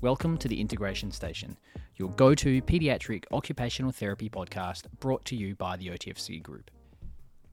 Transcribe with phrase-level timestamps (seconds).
[0.00, 1.58] Welcome to the Integration Station,
[1.96, 6.70] your go to pediatric occupational therapy podcast brought to you by the OTFC Group.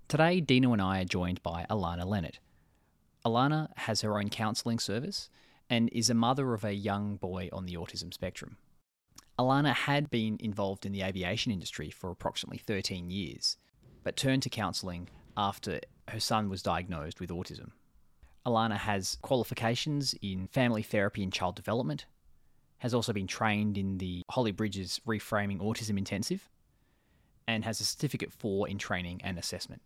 [0.07, 2.35] Today, Dino and I are joined by Alana Lenart.
[3.25, 5.29] Alana has her own counselling service
[5.69, 8.57] and is a mother of a young boy on the autism spectrum.
[9.39, 13.57] Alana had been involved in the aviation industry for approximately 13 years,
[14.03, 15.79] but turned to counselling after
[16.09, 17.71] her son was diagnosed with autism.
[18.45, 22.05] Alana has qualifications in family therapy and child development,
[22.79, 26.49] has also been trained in the Holly Bridges Reframing Autism Intensive,
[27.47, 29.81] and has a certificate four in training and assessment.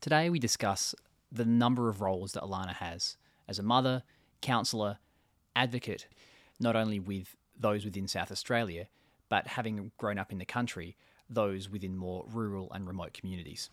[0.00, 0.94] Today we discuss
[1.32, 3.16] the number of roles that Alana has
[3.48, 4.02] as a mother,
[4.40, 4.98] counsellor,
[5.54, 6.06] advocate,
[6.60, 8.86] not only with those within South Australia,
[9.28, 10.96] but having grown up in the country,
[11.28, 13.70] those within more rural and remote communities.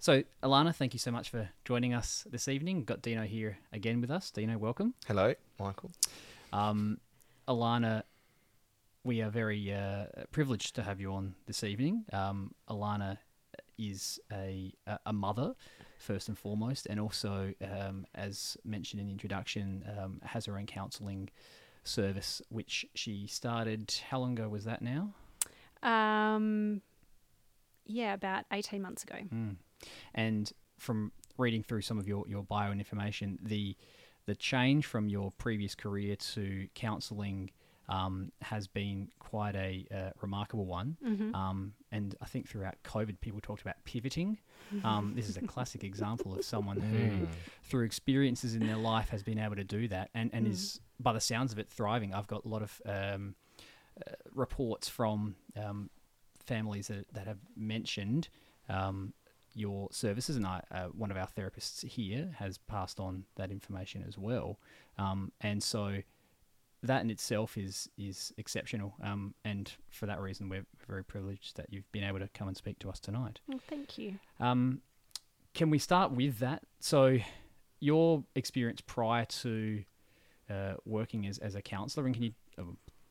[0.00, 2.76] So, Alana, thank you so much for joining us this evening.
[2.76, 4.30] We've got Dino here again with us.
[4.30, 4.94] Dino, welcome.
[5.08, 5.90] Hello, Michael.
[6.52, 6.98] Um,
[7.48, 8.04] Alana,
[9.02, 12.04] we are very uh, privileged to have you on this evening.
[12.12, 13.18] Um, Alana
[13.76, 14.72] is a
[15.04, 15.54] a mother
[15.98, 20.66] first and foremost, and also, um, as mentioned in the introduction, um, has her own
[20.66, 21.28] counselling
[21.82, 23.92] service, which she started.
[24.10, 25.12] How long ago was that now?
[25.82, 26.82] Um,
[27.84, 29.16] yeah, about eighteen months ago.
[29.32, 29.56] Mm.
[30.14, 33.76] And from reading through some of your your bio and information, the
[34.26, 37.50] the change from your previous career to counselling
[37.88, 40.98] um, has been quite a uh, remarkable one.
[41.02, 41.34] Mm-hmm.
[41.34, 44.36] Um, and I think throughout COVID, people talked about pivoting.
[44.84, 47.26] Um, this is a classic example of someone who,
[47.62, 50.50] through experiences in their life, has been able to do that and, and Mm.
[50.50, 52.12] is, by the sounds of it, thriving.
[52.12, 53.34] I've got a lot of um,
[54.06, 55.88] uh, reports from um,
[56.44, 58.28] families that, that have mentioned
[58.68, 59.14] um,
[59.54, 64.04] your services, and I, uh, one of our therapists here has passed on that information
[64.06, 64.58] as well.
[64.98, 65.98] Um, and so
[66.82, 68.94] that in itself is is exceptional.
[69.02, 72.56] Um, and for that reason, we're very privileged that you've been able to come and
[72.56, 73.40] speak to us tonight.
[73.48, 74.14] Well, thank you.
[74.40, 74.82] Um,
[75.54, 76.62] can we start with that?
[76.80, 77.18] So,
[77.80, 79.82] your experience prior to
[80.48, 82.62] uh, working as, as a counsellor, and can you uh,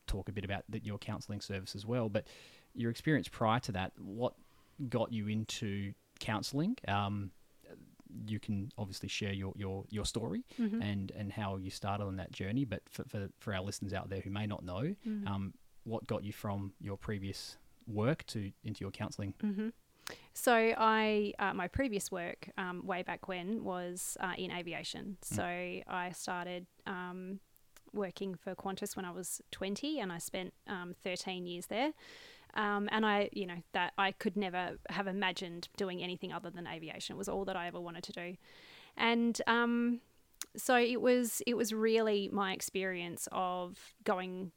[0.07, 2.09] talk a bit about the, your counselling service as well?
[2.09, 2.27] But
[2.73, 4.33] your experience prior to that, what
[4.89, 6.77] got you into counselling?
[6.87, 7.31] Um,
[8.25, 10.81] you can obviously share your, your, your story Mhm.
[10.81, 12.65] and, and how you started on that journey.
[12.65, 15.27] But for, for, for our listeners out there who may not know, Mm.
[15.27, 19.33] um, what got you from your previous work to into your counselling?
[19.41, 19.69] hmm
[20.33, 25.17] So I, uh, my previous work um, way back when was uh, in aviation.
[25.21, 27.39] So I started um,
[27.93, 31.91] working for Qantas when I was 20, and I spent um, 13 years there.
[32.53, 36.67] Um, and I, you know, that I could never have imagined doing anything other than
[36.67, 37.15] aviation.
[37.15, 38.35] It was all that I ever wanted to do,
[38.95, 40.01] and um,
[40.55, 41.41] so it was.
[41.45, 44.51] It was really my experience of going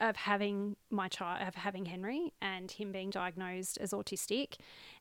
[0.00, 4.56] of having my child, of having Henry, and him being diagnosed as autistic,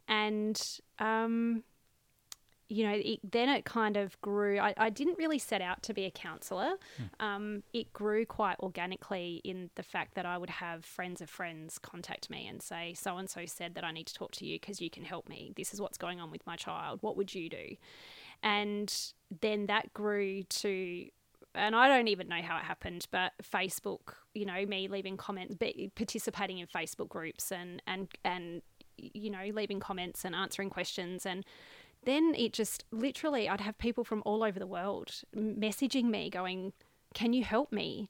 [0.07, 1.63] and um,
[2.71, 4.57] you know, it, then it kind of grew.
[4.57, 6.75] I, I didn't really set out to be a counsellor.
[7.19, 11.77] Um, it grew quite organically in the fact that I would have friends of friends
[11.77, 14.57] contact me and say, "So and so said that I need to talk to you
[14.57, 15.51] because you can help me.
[15.57, 16.99] This is what's going on with my child.
[17.01, 17.75] What would you do?"
[18.41, 18.93] And
[19.41, 21.07] then that grew to
[21.53, 25.55] and I don't even know how it happened, but Facebook, you know, me leaving comments,
[25.55, 28.61] be, participating in Facebook groups and and and
[28.97, 31.43] you know, leaving comments and answering questions and
[32.03, 36.73] then it just literally I'd have people from all over the world messaging me going,
[37.13, 38.09] "Can you help me?"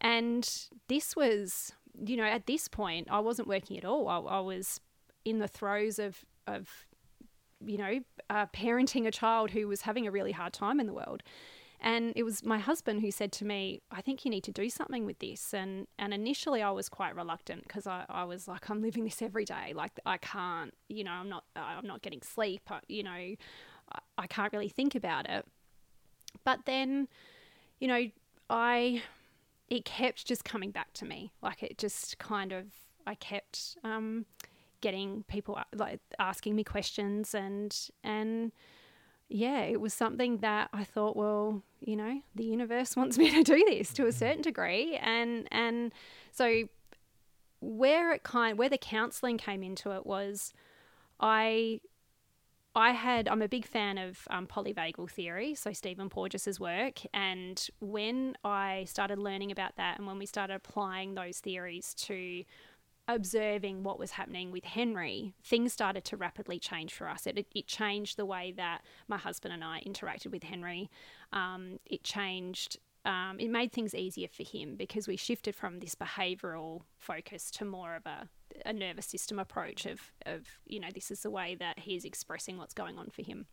[0.00, 0.48] And
[0.88, 1.72] this was,
[2.04, 4.08] you know, at this point I wasn't working at all.
[4.08, 4.80] I, I was
[5.24, 6.86] in the throes of of
[7.64, 10.92] you know, uh, parenting a child who was having a really hard time in the
[10.92, 11.22] world.
[11.82, 14.68] And it was my husband who said to me, I think you need to do
[14.68, 15.54] something with this.
[15.54, 19.22] And, and initially I was quite reluctant because I, I was like, I'm living this
[19.22, 19.72] every day.
[19.74, 22.62] Like I can't, you know, I'm not, I'm not getting sleep.
[22.70, 23.36] I, you know, I,
[24.18, 25.46] I can't really think about it.
[26.44, 27.08] But then,
[27.78, 28.10] you know,
[28.50, 29.02] I,
[29.68, 31.32] it kept just coming back to me.
[31.42, 32.66] Like it just kind of,
[33.06, 34.26] I kept, um,
[34.82, 37.74] getting people like asking me questions and,
[38.04, 38.52] and,
[39.30, 43.42] yeah, it was something that I thought, well, you know, the universe wants me to
[43.42, 45.92] do this to a certain degree, and and
[46.32, 46.64] so
[47.60, 50.52] where it kind where the counselling came into it was,
[51.20, 51.80] I
[52.74, 57.68] I had I'm a big fan of um, polyvagal theory, so Stephen Porges's work, and
[57.80, 62.44] when I started learning about that, and when we started applying those theories to
[63.14, 67.26] observing what was happening with Henry, things started to rapidly change for us.
[67.26, 70.90] It, it, changed the way that my husband and I interacted with Henry.
[71.32, 75.94] Um, it changed, um, it made things easier for him because we shifted from this
[75.94, 78.28] behavioral focus to more of a,
[78.66, 82.56] a nervous system approach of, of, you know, this is the way that he's expressing
[82.56, 83.46] what's going on for him.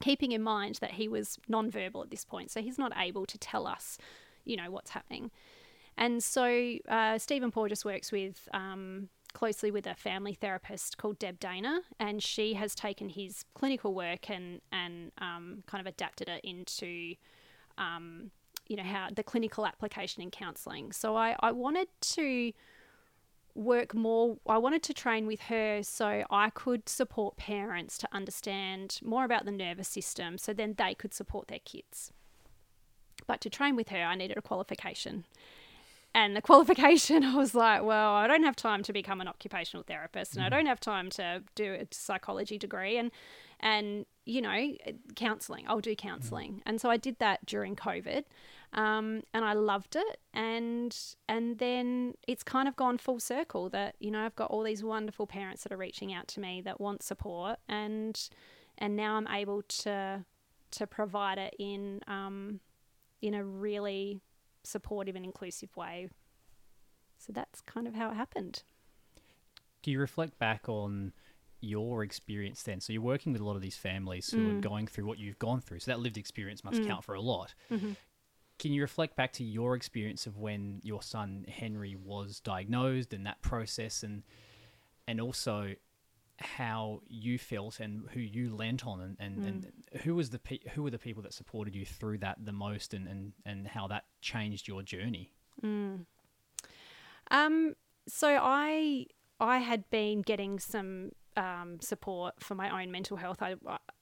[0.00, 3.36] Keeping in mind that he was nonverbal at this point, so he's not able to
[3.36, 3.98] tell us,
[4.44, 5.30] you know, what's happening.
[5.96, 11.38] And so uh, Stephen just works with um, closely with a family therapist called Deb
[11.38, 16.44] Dana, and she has taken his clinical work and and um, kind of adapted it
[16.44, 17.14] into.
[17.78, 18.30] Um,
[18.66, 20.92] you know how the clinical application in counselling.
[20.92, 22.52] So I, I wanted to
[23.54, 29.00] work more I wanted to train with her so I could support parents to understand
[29.02, 32.12] more about the nervous system so then they could support their kids.
[33.26, 35.24] But to train with her I needed a qualification
[36.14, 39.82] and the qualification i was like well i don't have time to become an occupational
[39.82, 40.46] therapist and mm.
[40.46, 43.10] i don't have time to do a psychology degree and
[43.60, 44.74] and you know
[45.14, 46.62] counseling i'll do counseling mm.
[46.66, 48.24] and so i did that during covid
[48.72, 50.96] um, and i loved it and
[51.28, 54.84] and then it's kind of gone full circle that you know i've got all these
[54.84, 58.30] wonderful parents that are reaching out to me that want support and
[58.78, 60.24] and now i'm able to
[60.70, 62.60] to provide it in um,
[63.20, 64.20] in a really
[64.64, 66.08] supportive and inclusive way.
[67.18, 68.62] So that's kind of how it happened.
[69.82, 71.12] Do you reflect back on
[71.60, 72.80] your experience then?
[72.80, 74.58] So you're working with a lot of these families who mm.
[74.58, 75.80] are going through what you've gone through.
[75.80, 76.86] So that lived experience must mm.
[76.86, 77.54] count for a lot.
[77.70, 77.92] Mm-hmm.
[78.58, 83.24] Can you reflect back to your experience of when your son Henry was diagnosed and
[83.26, 84.22] that process and
[85.08, 85.74] and also
[86.40, 89.46] how you felt and who you lent on and, and, mm.
[89.46, 92.52] and who was the pe- who were the people that supported you through that the
[92.52, 95.32] most and, and, and how that changed your journey
[95.62, 95.98] mm.
[97.30, 97.74] um
[98.08, 99.04] so i
[99.38, 103.54] i had been getting some um, support for my own mental health i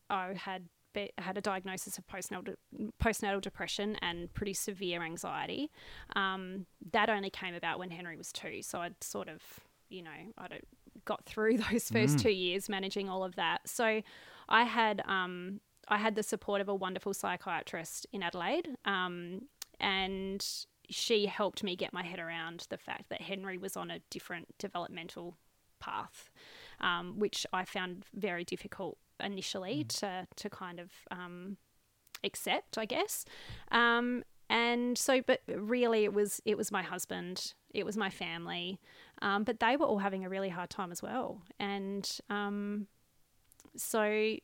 [0.09, 0.65] i had
[0.95, 2.55] be, had a diagnosis of postnatal
[3.03, 5.71] postnatal depression and pretty severe anxiety
[6.17, 9.43] um, that only came about when henry was two so i'd sort of
[9.91, 10.67] you know i don't
[11.09, 12.23] got through those first mm.
[12.23, 13.63] two years managing all of that.
[13.67, 14.03] So
[14.49, 19.43] I had um, I had the support of a wonderful psychiatrist in Adelaide, um,
[19.81, 20.47] and
[20.91, 24.47] she helped me get my head around the fact that Henry was on a different
[24.59, 25.37] developmental
[25.81, 26.31] path,
[26.81, 30.01] um, which I found very difficult initially mm.
[30.01, 31.57] to to kind of um,
[32.23, 33.25] accept, I guess.
[33.71, 38.81] Um, and so, but really, it was it was my husband, it was my family,
[39.23, 41.43] um, but they were all having a really hard time as well.
[41.59, 42.87] And um,
[43.77, 44.37] so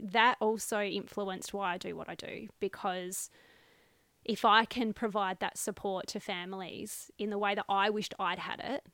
[0.00, 3.30] that also influenced why I do what I do because
[4.24, 8.38] if I can provide that support to families in the way that I wished I'd
[8.38, 8.84] had it,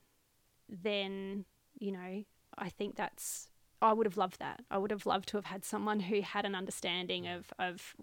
[0.69, 1.45] then,
[1.79, 2.25] you know,
[2.57, 3.49] I think that's,
[3.83, 4.63] I would have loved that.
[4.71, 7.97] I would have loved to have had someone who had an understanding of, of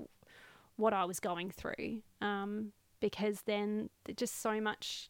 [0.75, 5.09] what I was going through um, because then just so much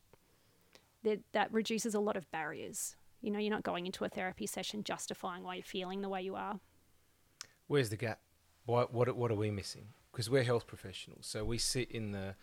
[1.03, 2.95] that that reduces a lot of barriers.
[3.21, 6.21] You know, you're not going into a therapy session justifying why you're feeling the way
[6.21, 6.59] you are.
[7.67, 8.19] Where's the gap?
[8.65, 9.87] What what what are we missing?
[10.11, 12.35] Because we're health professionals, so we sit in the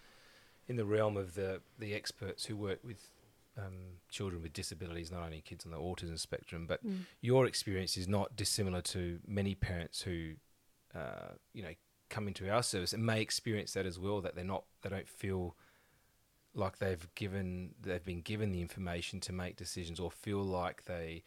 [0.66, 3.10] in the realm of the the experts who work with
[3.58, 7.00] um, children with disabilities, not only kids on the autism spectrum, but mm.
[7.20, 10.32] your experience is not dissimilar to many parents who,
[10.94, 11.72] uh, you know,
[12.08, 14.20] come into our service and may experience that as well.
[14.20, 15.56] That they're not, they don't feel
[16.58, 21.22] like they've given they've been given the information to make decisions or feel like they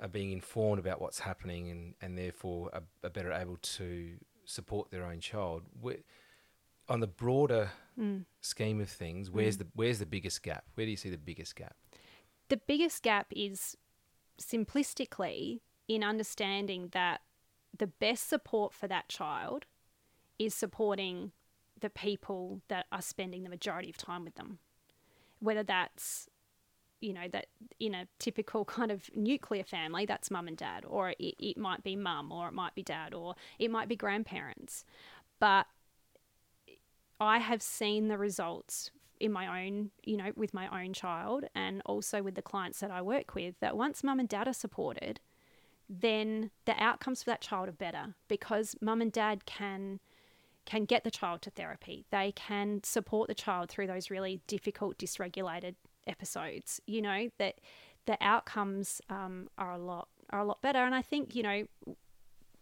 [0.00, 4.12] are being informed about what's happening and, and therefore are, are better able to
[4.44, 5.62] support their own child.
[6.88, 8.24] On the broader mm.
[8.40, 9.60] scheme of things, where's mm.
[9.60, 10.64] the where's the biggest gap?
[10.74, 11.76] Where do you see the biggest gap?
[12.48, 13.76] The biggest gap is
[14.40, 17.20] simplistically in understanding that
[17.76, 19.66] the best support for that child
[20.38, 21.32] is supporting
[21.80, 24.58] the people that are spending the majority of time with them.
[25.40, 26.28] Whether that's,
[27.00, 27.46] you know, that
[27.78, 31.82] in a typical kind of nuclear family, that's mum and dad, or it, it might
[31.82, 34.84] be mum, or it might be dad, or it might be grandparents.
[35.38, 35.66] But
[37.18, 41.82] I have seen the results in my own, you know, with my own child and
[41.84, 45.20] also with the clients that I work with that once mum and dad are supported,
[45.88, 50.00] then the outcomes for that child are better because mum and dad can
[50.70, 52.06] can get the child to therapy.
[52.12, 55.74] They can support the child through those really difficult, dysregulated
[56.06, 56.80] episodes.
[56.86, 57.56] You know that
[58.06, 60.78] the outcomes um, are a lot are a lot better.
[60.78, 61.64] And I think you know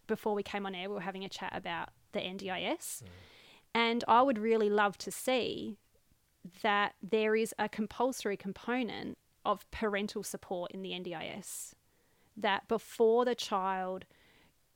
[0.06, 3.08] before we came on air, we were having a chat about the NDIS, mm.
[3.74, 5.76] and I would really love to see
[6.62, 11.74] that there is a compulsory component of parental support in the NDIS
[12.38, 14.06] that before the child,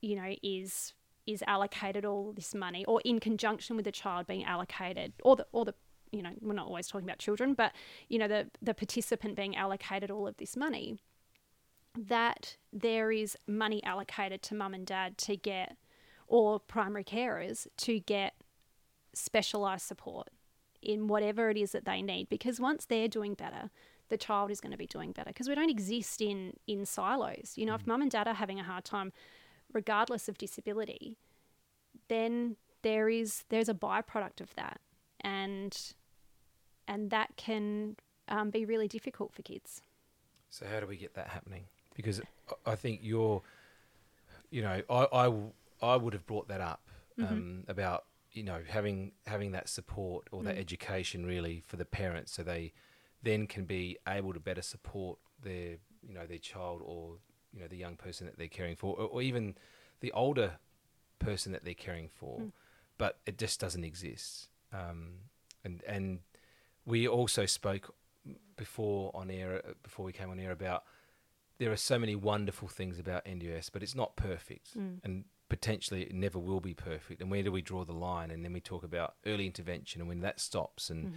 [0.02, 0.92] you know, is
[1.26, 5.46] is allocated all this money or in conjunction with the child being allocated or the
[5.52, 5.74] or the
[6.12, 7.72] you know, we're not always talking about children, but
[8.08, 10.98] you know, the the participant being allocated all of this money,
[11.96, 15.76] that there is money allocated to mum and dad to get
[16.26, 18.34] or primary carers to get
[19.14, 20.28] specialized support
[20.80, 23.70] in whatever it is that they need because once they're doing better
[24.08, 27.52] the child is going to be doing better because we don't exist in in silos.
[27.56, 27.88] You know if mm.
[27.88, 29.12] mum and dad are having a hard time
[29.72, 31.16] regardless of disability
[32.08, 34.80] then there is there's a byproduct of that.
[35.20, 35.76] And
[36.88, 37.96] and that can
[38.28, 39.82] um, be really difficult for kids.
[40.50, 41.64] So how do we get that happening?
[41.94, 42.20] Because
[42.66, 43.42] I- I think you're,
[44.50, 45.32] you know, I
[45.80, 46.80] I would have brought that up
[47.18, 52.32] um, about you know having having that support or that education really for the parents,
[52.32, 52.72] so they
[53.22, 57.18] then can be able to better support their you know their child or
[57.52, 59.54] you know the young person that they're caring for, or, or even
[60.00, 60.52] the older
[61.18, 62.40] person that they're caring for,
[62.98, 64.48] but it just doesn't exist.
[64.72, 65.14] Um,
[65.64, 66.20] and and
[66.84, 67.94] we also spoke
[68.56, 70.84] before on air uh, before we came on air about
[71.58, 76.14] there are so many wonderful things about NDIS, but it's not perfect, and potentially it
[76.14, 77.20] never will be perfect.
[77.20, 78.30] And where do we draw the line?
[78.30, 80.88] And then we talk about early intervention and when that stops.
[80.90, 81.12] And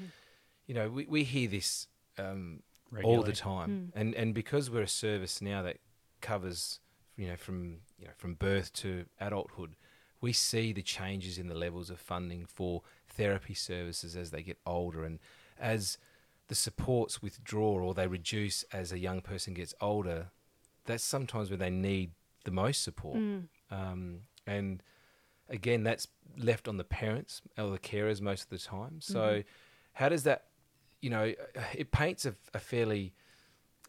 [0.68, 1.88] you know, we we hear this
[2.18, 2.62] um,
[3.04, 5.78] all the time, and and because we're a service now that
[6.26, 6.80] covers
[7.16, 9.76] you know from you know from birth to adulthood,
[10.22, 14.58] we see the changes in the levels of funding for therapy services as they get
[14.66, 15.20] older and
[15.60, 15.98] as
[16.48, 20.28] the supports withdraw or they reduce as a young person gets older,
[20.86, 22.12] that's sometimes when they need
[22.44, 23.18] the most support.
[23.72, 24.84] Um, and
[25.50, 29.02] again, that's left on the parents or the carers most of the time.
[29.02, 29.44] So,
[29.94, 30.46] how does that,
[31.02, 31.34] you know,
[31.74, 33.14] it paints a, a fairly,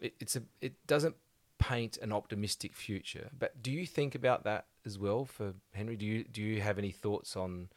[0.00, 1.16] it, it's a, it doesn't
[1.59, 3.31] paint an optimistic future.
[3.37, 5.97] But do you think about that as well for Henry?
[5.97, 7.69] Do you do you have any thoughts on,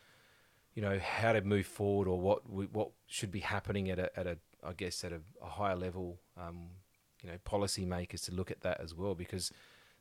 [0.74, 4.20] you know, how to move forward or what we, what should be happening at a
[4.20, 6.70] at a I guess at a, a higher level, um,
[7.24, 9.52] you know, policymakers to look at that as well because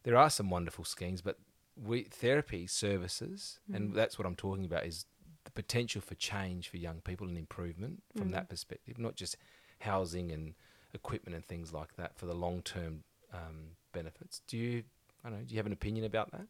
[0.02, 1.38] there are some wonderful schemes, but
[1.80, 5.06] we therapy services, and that's what I'm talking about is
[5.44, 9.36] the potential for change for young people and improvement from that perspective, not just
[9.80, 10.54] housing and
[10.94, 14.42] equipment and things like that for the long term um, benefits.
[14.46, 14.82] Do you,
[15.24, 16.46] I don't know, do you have an opinion about that?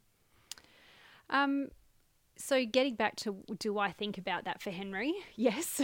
[1.30, 1.68] Um,
[2.38, 5.12] so getting back to do I think about that for Henry?
[5.36, 5.80] Yes,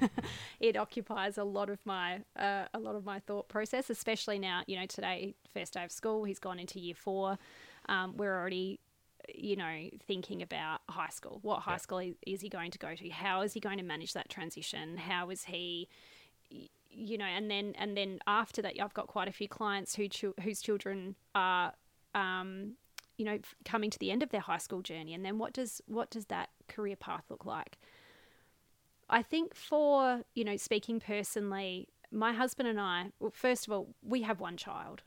[0.60, 4.62] it occupies a lot of my uh, a lot of my thought process, especially now.
[4.66, 7.38] You know, today first day of school, he's gone into year four.
[7.88, 8.78] Um, we're already,
[9.34, 11.38] you know, thinking about high school.
[11.42, 13.08] What high school is, is he going to go to?
[13.08, 14.96] How is he going to manage that transition?
[14.98, 15.88] How is he?
[16.90, 20.08] You know, and then and then after that, I've got quite a few clients who
[20.42, 21.72] whose children are
[22.14, 22.74] um,
[23.16, 25.14] you know coming to the end of their high school journey.
[25.14, 27.78] And then what does what does that career path look like?
[29.08, 33.94] I think for you know speaking personally my husband and i well, first of all
[34.02, 35.02] we have one child.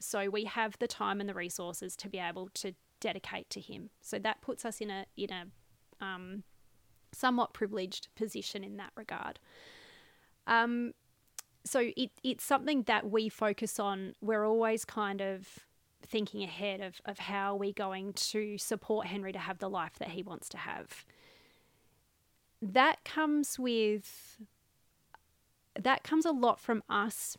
[0.00, 3.90] So we have the time and the resources to be able to dedicate to him.
[4.00, 6.42] So that puts us in a in a um,
[7.12, 9.38] somewhat privileged position in that regard.
[10.46, 10.92] Um,
[11.64, 15.60] so it, it's something that we focus on we're always kind of
[16.04, 20.08] thinking ahead of, of how we're going to support Henry to have the life that
[20.08, 21.04] he wants to have.
[22.60, 24.38] That comes with
[25.80, 27.38] that comes a lot from us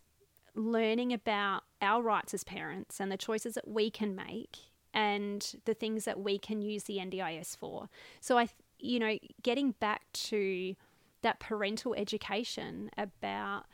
[0.56, 4.58] learning about our rights as parents and the choices that we can make
[4.92, 7.90] and the things that we can use the NDIS for.
[8.22, 8.50] So I
[8.80, 10.76] you know, getting back to
[11.22, 13.66] that parental education about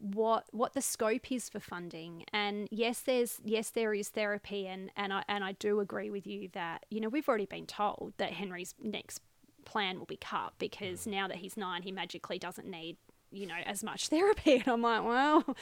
[0.00, 2.24] what what the scope is for funding.
[2.32, 6.26] And yes there's yes there is therapy and and I and I do agree with
[6.26, 9.20] you that you know we've already been told that Henry's next
[9.64, 12.96] plan will be cut because now that he's 9 he magically doesn't need
[13.30, 14.54] you know as much therapy.
[14.56, 15.56] And I'm like well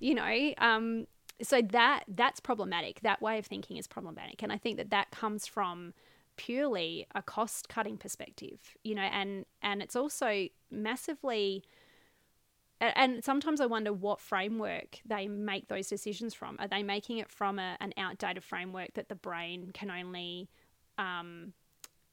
[0.00, 1.06] you know um
[1.42, 3.00] so that that's problematic.
[3.00, 4.42] That way of thinking is problematic.
[4.42, 5.92] And I think that that comes from
[6.36, 11.62] purely a cost cutting perspective you know and and it's also massively
[12.94, 16.56] and sometimes I wonder what framework they make those decisions from.
[16.58, 20.48] Are they making it from a, an outdated framework that the brain can only,
[20.98, 21.52] um,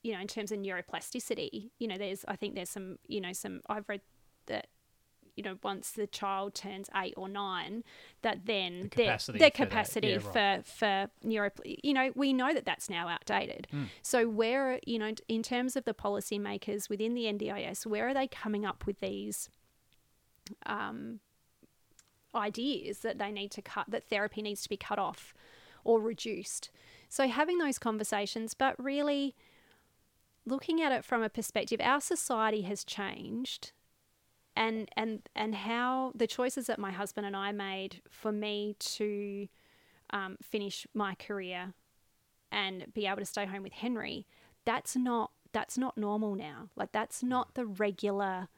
[0.04, 1.72] you know, in terms of neuroplasticity?
[1.80, 4.02] You know, there's I think there's some, you know, some I've read
[4.46, 4.68] that,
[5.36, 7.84] you know, once the child turns eight or nine,
[8.22, 10.68] that then The their capacity their for capacity Yeah, for right.
[10.68, 13.68] for neuro, you know, we know that that's now outdated.
[14.04, 18.28] So where you know, in terms of the policymakers within the NDIS, where are they
[18.28, 19.50] coming up with these?
[20.66, 21.20] Um,
[22.36, 25.34] ideas that they need to cut, that therapy needs to be cut off
[25.84, 26.70] or reduced.
[27.08, 29.36] So having those conversations, but really
[30.46, 33.72] looking at it from a perspective, our society has changed
[34.56, 39.48] and and and how the choices that my husband and I made for me to
[40.12, 41.74] um, finish my career
[42.52, 44.26] and be able to stay home with Henry,
[44.66, 46.70] that's not that's not normal now.
[46.76, 48.50] Like that's not the regular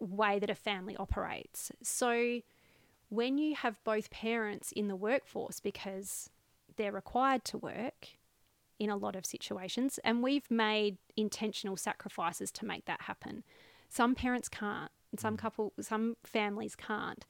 [0.00, 1.72] way that a family operates.
[1.82, 2.40] So
[3.08, 6.30] when you have both parents in the workforce because
[6.76, 8.08] they're required to work
[8.78, 13.42] in a lot of situations and we've made intentional sacrifices to make that happen.
[13.88, 15.38] Some parents can't, some mm.
[15.38, 17.24] couple some families can't.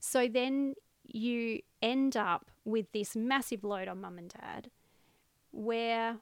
[0.00, 4.70] So then you end up with this massive load on mum and dad
[5.52, 6.16] where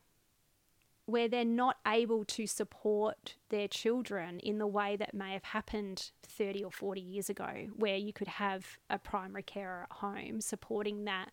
[1.07, 6.11] where they're not able to support their children in the way that may have happened
[6.25, 11.05] 30 or 40 years ago where you could have a primary carer at home supporting
[11.05, 11.31] that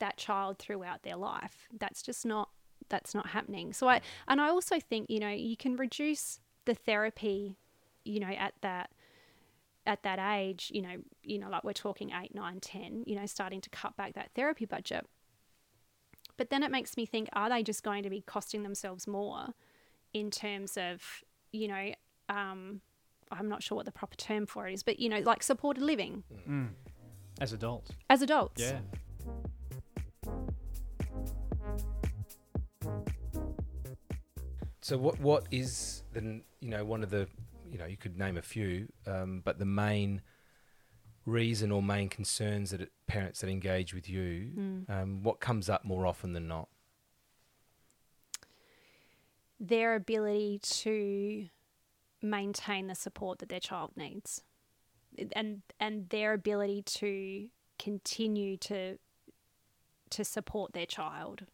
[0.00, 1.68] that child throughout their life.
[1.78, 2.50] That's just not
[2.90, 3.72] that's not happening.
[3.72, 7.56] So i and i also think you know you can reduce the therapy
[8.04, 8.90] you know at that
[9.86, 13.26] at that age you know you know like we're talking 8 9 10 you know
[13.26, 15.06] starting to cut back that therapy budget
[16.36, 19.48] but then it makes me think are they just going to be costing themselves more
[20.12, 21.02] in terms of,
[21.52, 21.92] you know,
[22.28, 22.80] um,
[23.30, 25.82] I'm not sure what the proper term for it is, but, you know, like supported
[25.82, 26.68] living Mm.
[27.40, 27.90] As adults.
[28.08, 28.62] as adults?
[28.62, 28.78] Yeah.
[34.80, 37.26] So what what is the you know one of the
[37.70, 40.20] you know you could name a few, um, but the main
[41.26, 44.90] reason or main concerns that it, parents that engage with you, Mm.
[44.90, 46.68] um, what comes up more often than not?
[49.60, 51.48] Their ability to
[52.20, 54.42] maintain the support that their child needs
[55.36, 58.98] and and their ability to continue to
[60.10, 61.46] to support their child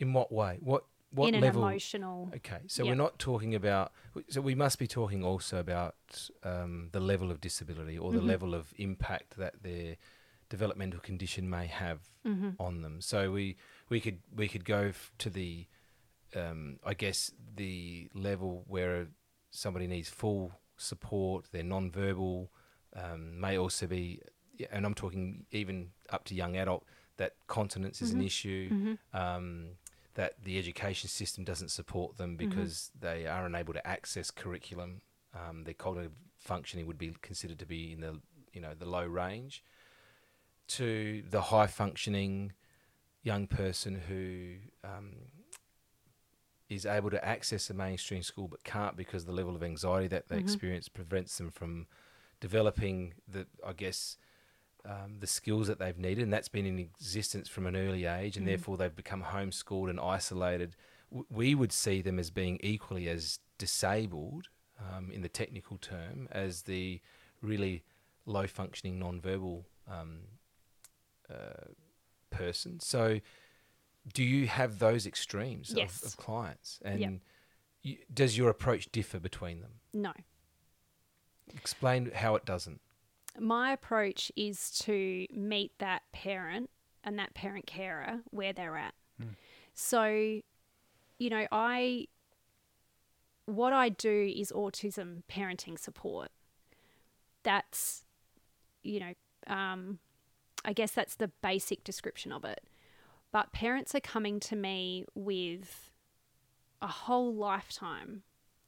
[0.00, 0.58] In what way?
[0.60, 0.84] What
[1.14, 1.62] what in an level?
[1.62, 2.90] emotional Okay, so Yeah.
[2.90, 3.92] we're not talking about.
[4.28, 5.94] So we must be talking also about
[6.42, 8.26] um, the level of disability or the Mhm.
[8.26, 9.96] level of impact that their
[10.48, 13.00] developmental condition may have hmm on them.
[13.00, 13.56] So we
[13.88, 15.66] we could we could go f- to the,
[16.34, 19.08] um, I guess the level where
[19.50, 21.46] somebody needs full support.
[21.52, 22.50] They're non-verbal,
[22.94, 24.20] um, may also be,
[24.70, 26.84] and I'm talking even up to young adult.
[27.16, 28.26] That continence is an Mhm.
[28.26, 28.68] issue.
[28.70, 29.76] hmm Um,
[30.14, 35.00] that the education system doesn't support them because they are unable to access curriculum.
[35.34, 38.20] Um, their cognitive functioning would be considered to be in the
[38.52, 39.62] you know the low range.
[40.68, 42.52] To the high functioning
[43.22, 44.56] young person who
[44.88, 45.16] um,
[46.68, 50.28] is able to access a mainstream school but can't because the level of anxiety that
[50.28, 50.40] they Mhm.
[50.40, 51.86] experience prevents them from
[52.40, 54.16] developing the I guess
[54.84, 58.36] um, the skills that they've needed, and that's been in existence from an early age,
[58.36, 58.50] and Mm.
[58.50, 60.76] therefore they've become homeschooled and isolated.
[61.10, 66.28] W- we would see them as being equally as disabled, um, in the technical term,
[66.30, 67.00] as the
[67.40, 67.82] really
[68.26, 70.20] low functioning non-verbal um,
[71.30, 71.68] uh,
[72.30, 72.80] person.
[72.80, 73.20] So,
[74.12, 76.02] do you have those extremes Yes.
[76.02, 77.12] of, of clients, and Yep.
[77.82, 79.80] you, does your approach differ between them?
[79.94, 80.12] no
[81.54, 82.80] Explain how it doesn't.
[83.38, 86.70] My approach is to meet that parent
[87.02, 88.94] and that parent carer where they're at.
[89.20, 89.34] Mm.
[89.74, 90.40] So,
[91.18, 92.08] you know, I
[93.46, 96.30] what I do is autism parenting support.
[97.42, 98.04] That's,
[98.82, 99.12] you know,
[99.46, 99.98] um,
[100.64, 102.62] I guess that's the basic description of it.
[103.32, 105.90] But parents are coming to me with
[106.80, 108.22] a whole lifetime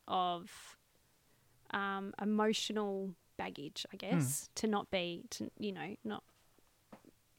[0.07, 0.76] of
[1.70, 6.22] um, emotional baggage, I guess, to not be, to you know, not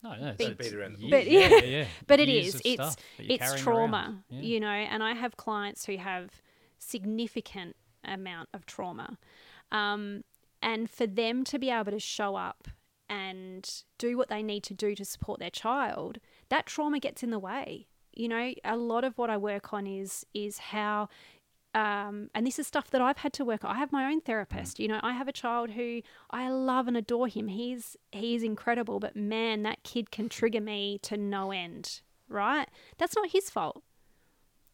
[0.04, 1.10] No, no, it's, Beat- Beat around the bush.
[1.12, 1.58] But yeah, yeah.
[1.64, 2.56] yeah, But it years is.
[2.56, 4.24] of It's- stuff that you're it's trauma.
[4.30, 4.42] Yeah.
[4.42, 6.30] you know, and I have clients who have
[6.78, 9.18] significant amount of trauma.
[9.72, 10.24] Um,
[10.62, 12.68] and for them to be able to show up
[13.10, 17.30] and do what they need to do to support their child, that trauma gets in
[17.32, 17.88] the way.
[18.14, 21.10] You know, a lot of what I work on is is how
[21.74, 23.76] um, and this is stuff that I've had to work on.
[23.76, 24.80] I have my own therapist.
[24.80, 26.02] You know, I have a child who
[26.32, 27.50] I love and adore him.
[27.50, 32.02] He's he's incredible, but man, that kid can trigger me to no end.
[32.30, 32.68] Right?
[32.98, 33.84] That's not his fault.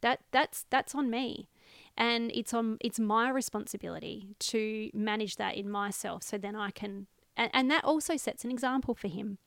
[0.02, 1.50] That that's that's on me.
[1.98, 7.08] And it's on it's my responsibility to manage that in myself so then I can
[7.36, 9.40] and, and that also sets an example for him.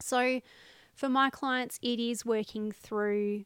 [0.00, 0.40] So
[0.94, 3.44] for my clients it is working through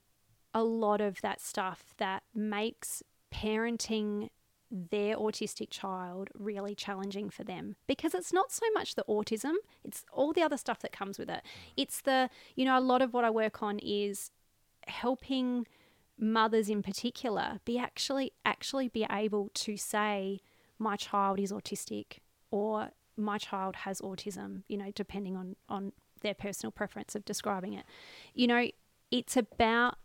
[0.54, 3.02] a lot of that stuff that makes
[3.36, 4.28] parenting
[4.70, 10.04] their autistic child really challenging for them because it's not so much the autism, it's
[10.12, 11.42] all the other stuff that comes with it.
[11.76, 14.30] It's the, you know, a lot of what I work on is
[14.86, 15.66] helping
[16.18, 20.40] mothers in particular be actually actually be able to say
[20.78, 22.18] my child is autistic
[22.50, 27.74] or my child has autism, you know, depending on on their personal preference of describing
[27.74, 27.84] it.
[28.34, 28.68] You know,
[29.10, 29.98] it's about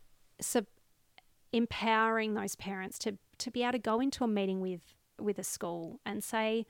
[1.54, 4.82] empowering those parents to to be able to go into a meeting with
[5.20, 6.66] with a school and say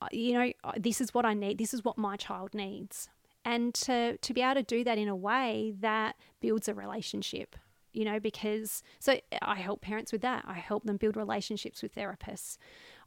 [0.00, 3.08] uh, you know uh, this is what I need this is what my child needs.
[3.44, 7.56] And to to be able to do that in a way that builds a relationship
[7.92, 10.44] you know because so I help parents with that.
[10.46, 12.56] I help them build relationships with therapists.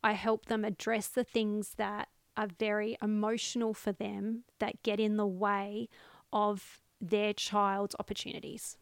[0.04, 5.18] I help them address the things that are very emotional for them that get in
[5.18, 5.88] the way
[6.32, 8.78] of their child's opportunities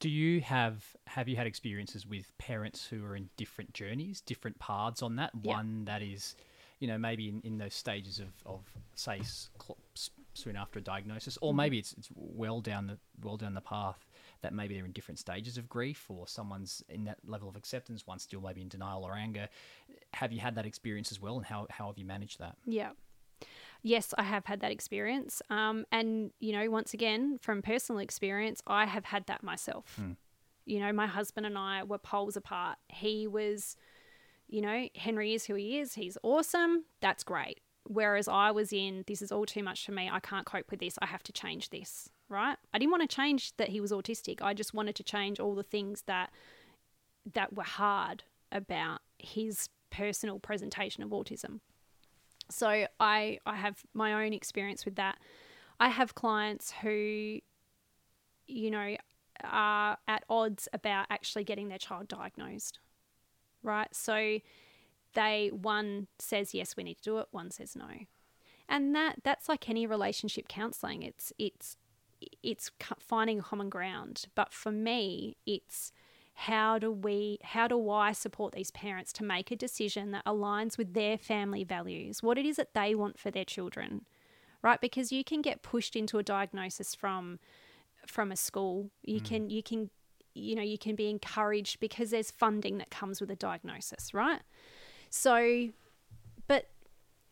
[0.00, 4.58] do you have have you had experiences with parents who are in different journeys different
[4.58, 5.54] paths on that Yeah.
[5.56, 6.34] one that is
[6.80, 8.60] you know maybe in, in those stages of, of
[8.94, 11.56] say s- cl- s- soon after a diagnosis or mm-hmm.
[11.58, 14.08] maybe it's, it's well down the well down the path
[14.42, 18.06] that maybe they're in different stages of grief or someone's in that level of acceptance
[18.06, 19.48] one still maybe in denial or anger
[20.14, 22.90] have you had that experience as well and how, how have you managed that Yeah.
[23.82, 25.40] Yes, I have had that experience.
[25.50, 29.98] Um, and, you know, once again, from personal experience, I have had that myself.
[30.66, 32.78] You know, my husband and I were poles apart.
[32.88, 33.76] He was,
[34.48, 35.94] you know, Henry is who he is.
[35.94, 36.84] He's awesome.
[37.00, 37.60] That's great.
[37.84, 40.08] Whereas I was in, this is all too much for me.
[40.12, 40.98] I can't cope with this.
[41.00, 42.56] I have to change this, right?
[42.72, 44.42] I didn't want to change that he was autistic.
[44.42, 46.30] I just wanted to change all the things that
[47.32, 51.60] that were hard about his personal presentation of autism.
[52.50, 55.18] So I I have my own experience with that.
[55.78, 57.38] I have clients who
[58.46, 58.96] you know
[59.44, 62.78] are at odds about actually getting their child diagnosed.
[63.62, 63.94] Right?
[63.94, 64.38] So
[65.14, 67.88] they one says yes we need to do it, one says no.
[68.68, 71.02] And that that's like any relationship counseling.
[71.02, 71.76] It's it's
[72.42, 74.26] it's finding a common ground.
[74.34, 75.92] But for me, it's
[76.44, 80.78] how do we how do I support these parents to make a decision that aligns
[80.78, 84.06] with their family values, what it is that they want for their children,
[84.62, 84.80] right?
[84.80, 87.40] Because you can get pushed into a diagnosis from
[88.06, 88.90] from a school.
[89.02, 89.24] You mm.
[89.26, 89.90] can you can
[90.32, 94.40] you know you can be encouraged because there's funding that comes with a diagnosis, right?
[95.10, 95.68] So,
[96.48, 96.70] but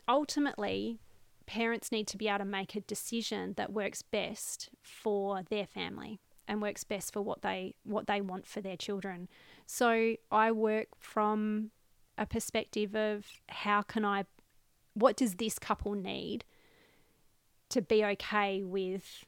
[0.06, 1.00] ultimately,
[1.46, 6.20] parents need to be able to make a decision that works best for their family
[6.48, 9.28] and works best for what they what they want for their children.
[9.66, 11.70] So I work from
[12.16, 14.24] a perspective of how can I
[14.94, 16.44] what does this couple need
[17.68, 19.26] to be okay with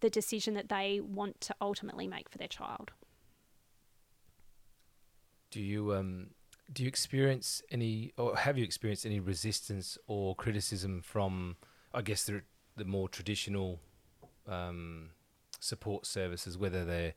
[0.00, 2.92] the decision that they want to ultimately make for their child.
[5.50, 6.28] Do you um
[6.72, 11.56] do you experience any or have you experienced any resistance or criticism from
[11.92, 12.42] I guess the
[12.76, 13.80] the more traditional
[14.48, 15.10] um,
[15.62, 17.14] support services, whether they're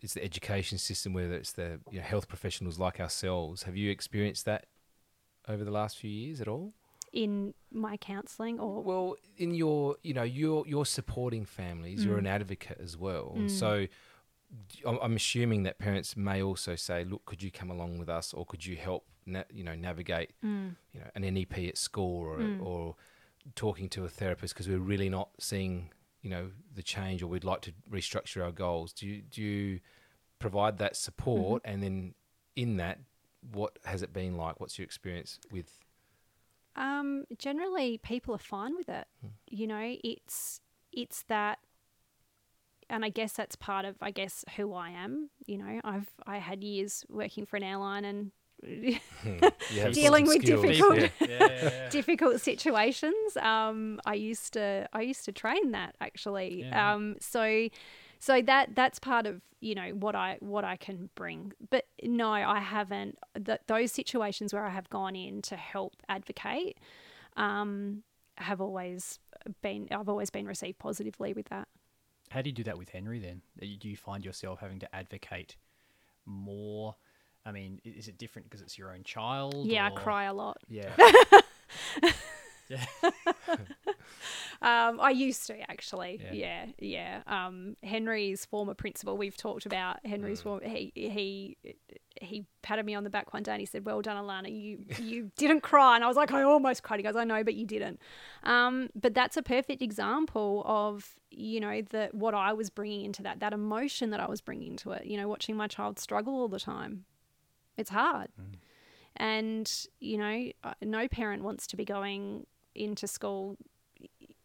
[0.00, 3.64] it's the education system, whether it's the you know, health professionals like ourselves.
[3.64, 4.64] Have you experienced that
[5.46, 6.72] over the last few years at all?
[7.12, 12.04] in my counselling or Well, in your, you know, you're you're supporting families.
[12.04, 12.20] You're Mm.
[12.20, 13.34] an advocate as well.
[13.36, 13.50] Mm.
[13.50, 13.86] So,
[14.68, 18.08] d- I'm, I'm assuming that parents may also say, "Look, could you come along with
[18.08, 20.76] us, or could you help, na- you know, navigate, Mm.
[20.94, 22.62] you know, an NEP at school, or Mm.
[22.64, 22.94] or
[23.56, 25.90] talking to a therapist because we're really not seeing,
[26.22, 29.80] you know, the change, or we'd like to restructure our goals." Do you do you
[30.38, 31.72] provide that support, Mm-hmm.
[31.72, 32.14] and then
[32.56, 32.98] in that,
[33.52, 34.60] what has it been like?
[34.60, 35.78] What's your experience with?
[36.76, 39.06] Um, generally, people are fine with it.
[39.48, 40.60] You know, it's
[40.92, 41.58] it's that,
[42.88, 45.30] and I guess that's part of I guess who I am.
[45.46, 48.98] You know, I've I had years working for an airline and You
[49.82, 51.08] have Dealing with skills, difficult- yeah.
[51.20, 51.88] yeah, yeah, yeah.
[51.88, 53.36] difficult situations.
[53.40, 56.60] Um, I used to I used to train that actually.
[56.64, 56.94] Yeah.
[56.94, 57.68] Um, so
[58.18, 61.52] so that that's part of you know what I what I can bring.
[61.70, 63.18] But no, I haven't.
[63.44, 66.78] Th- those situations where I have gone in to help advocate
[67.36, 68.02] um,
[68.36, 69.18] have always
[69.62, 71.68] been I've always been received positively with that.
[72.30, 73.42] How do you do that with Henry then?
[73.58, 75.56] Do you find yourself having to advocate
[76.26, 76.94] more?
[77.46, 79.66] I mean, is it different because it's your own child?
[79.66, 80.58] Yeah, I cry a lot.
[80.68, 80.90] Yeah.
[82.68, 82.84] Yeah.
[84.62, 86.20] um, I used to actually.
[86.22, 86.66] Yeah.
[86.78, 87.46] Yeah, yeah.
[87.46, 90.42] Um, Henry's former principal, we've talked about Henry's Mm.
[90.44, 90.68] former.
[90.68, 91.56] He he
[92.20, 94.48] he patted me on the back one day and he said, "Well done, Alana.
[94.50, 97.42] You you didn't cry." And I was like, "I almost cried." He goes, "I know,
[97.42, 97.98] but you didn't."
[98.44, 103.22] Um, but that's a perfect example of you know the what I was bringing into
[103.24, 105.06] that that emotion that I was bringing into it.
[105.06, 107.04] You know, watching my child struggle all the time.
[107.76, 108.28] It's hard.
[109.16, 113.56] And, you know, uh, no parent wants to be going into school.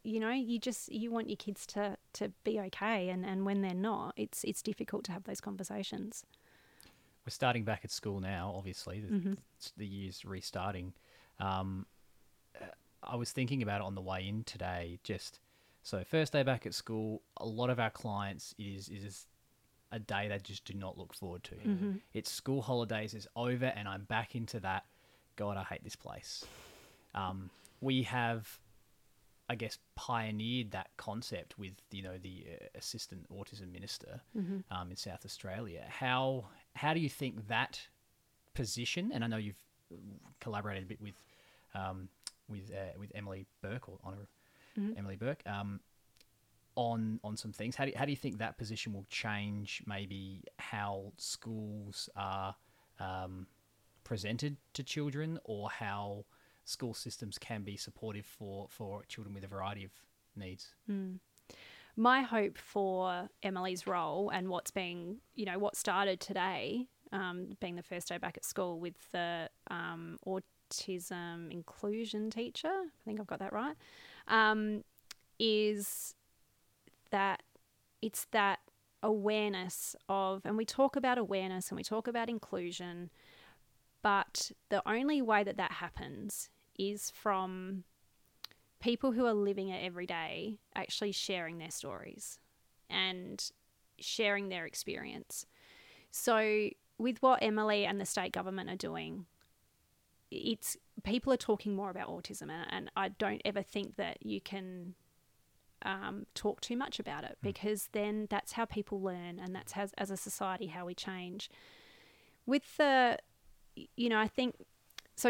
[0.03, 3.61] You know, you just you want your kids to to be okay, and and when
[3.61, 6.23] they're not, it's it's difficult to have those conversations.
[7.25, 8.99] We're starting back at school now, obviously.
[9.01, 9.37] The, Mhm.
[9.77, 10.93] the year's restarting.
[11.39, 11.87] Um,
[12.61, 12.65] uh,
[13.01, 14.99] I was thinking about it on the way in today.
[15.03, 15.39] Just
[15.81, 19.25] so first day back at school, a lot of our clients is is
[19.91, 21.55] a day they just do not look forward to.
[21.55, 22.01] Mhm.
[22.13, 24.85] It's school holidays is over, and I'm back into that.
[25.35, 26.43] God, I hate this place.
[27.13, 27.49] Um,
[27.81, 28.59] we have,
[29.49, 34.21] I guess, pioneered that concept with you know the uh, assistant autism minister
[34.71, 35.85] um, in South Australia.
[35.87, 37.87] How how do you think that
[38.53, 39.11] position?
[39.13, 39.61] And I know you've
[40.39, 41.21] collaborated a bit with
[41.73, 42.09] um,
[42.49, 44.27] with uh, with Emily Bourke or Honor
[44.97, 45.79] Emily Bourke um,
[46.75, 47.75] on on some things.
[47.75, 49.81] How do you, how do you think that position will change?
[49.85, 52.55] Maybe how schools are
[52.99, 53.47] um,
[54.03, 56.25] presented to children, or how
[56.65, 59.91] school systems can be supportive for for children with a variety of
[60.35, 60.73] needs.
[61.95, 67.75] my hope for Emily's role and what's being, you know, what started today, um, being
[67.75, 73.27] the first day back at school with the um, autism inclusion teacher, I think I've
[73.27, 73.75] got that right,
[74.27, 74.83] um,
[75.39, 76.15] is
[77.15, 77.43] that
[78.01, 78.59] it's that
[79.01, 83.09] awareness of, and we talk about awareness and we talk about inclusion,
[84.01, 87.85] but the only way that that happens is from
[88.81, 92.37] people who are living it every day actually sharing their stories
[92.89, 93.49] and
[93.97, 95.45] sharing their experience.
[96.11, 99.25] So, with what Emily and the state government are doing,
[100.31, 104.41] it's people are talking more about autism, and, and I don't ever think that you
[104.41, 104.95] can
[105.85, 109.87] um, talk too much about it because then that's how people learn, and that's how,
[109.97, 111.49] as a society, how we change.
[112.45, 113.17] With the,
[113.95, 114.55] you know, I think
[115.15, 115.29] so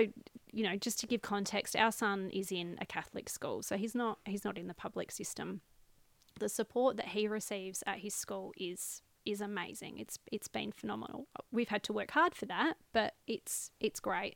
[0.51, 3.93] you know just to give context our son is in a catholic school so he's
[3.93, 5.61] not he's not in the public system.
[6.39, 9.99] The support that he receives at his school is is amazing.
[9.99, 11.27] It's it's been phenomenal.
[11.51, 14.35] We've had to work hard for that but it's it's great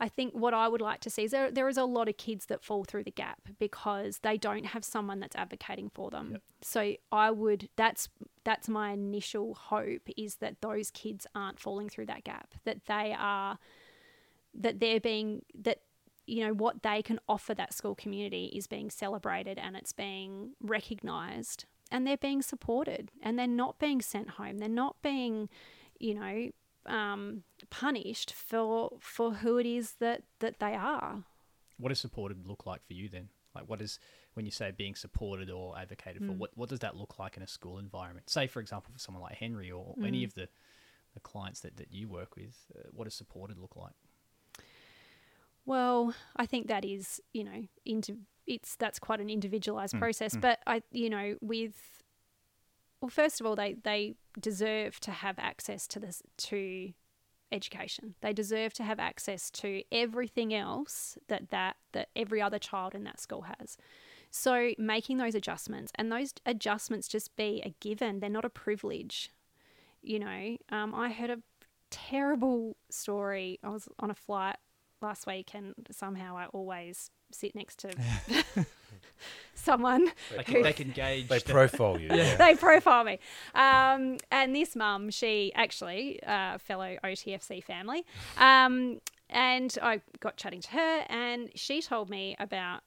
[0.00, 2.16] I think what I would like to see is there, there is a lot of
[2.16, 6.30] kids that fall through the gap because they don't have someone that's advocating for them.
[6.32, 6.42] Yep.
[6.62, 8.08] So I would that's
[8.42, 13.14] that's my initial hope is that those kids aren't falling through that gap, that they
[13.16, 13.58] are
[14.54, 15.80] that they're being that
[16.26, 20.52] you know what they can offer that school community is being celebrated and it's being
[20.62, 25.48] recognized and they're being supported and they're not being sent home they're not being
[25.98, 26.50] you know
[26.86, 31.24] um, punished for for who it is that that they are
[31.78, 33.28] What does supported look like for you then?
[33.54, 33.98] Like, what is
[34.34, 36.32] when you say being supported or advocated for?
[36.32, 38.30] What what does that look like in a school environment?
[38.30, 40.48] Say, for example, for someone like Henry or any of the
[41.14, 43.94] the clients that, that you work with, uh, what does supported look like?
[45.66, 50.36] Well, I think that is, you know, into it's that's quite an individualized process.
[50.36, 51.74] But I, you know, with
[53.00, 56.92] well, first of all, they they deserve to have access to this to
[57.52, 58.14] education.
[58.20, 63.04] They deserve to have access to everything else that that that every other child in
[63.04, 63.76] that school has.
[64.30, 68.20] So making those adjustments and those adjustments just be a given.
[68.20, 69.30] They're not a privilege.
[70.02, 71.38] You know, um, I heard a
[71.90, 73.58] terrible story.
[73.62, 74.56] I was on a flight
[75.02, 77.90] last week, and somehow I always sit next to
[79.60, 81.28] someone They can, they can gauge.
[81.28, 82.08] They profile you.
[82.12, 82.36] yeah.
[82.36, 83.18] they profile me.
[83.54, 88.04] Um, and this mum, she actually, uh, fellow OTFC family,
[88.38, 92.82] um, and I got chatting to her, and she told me about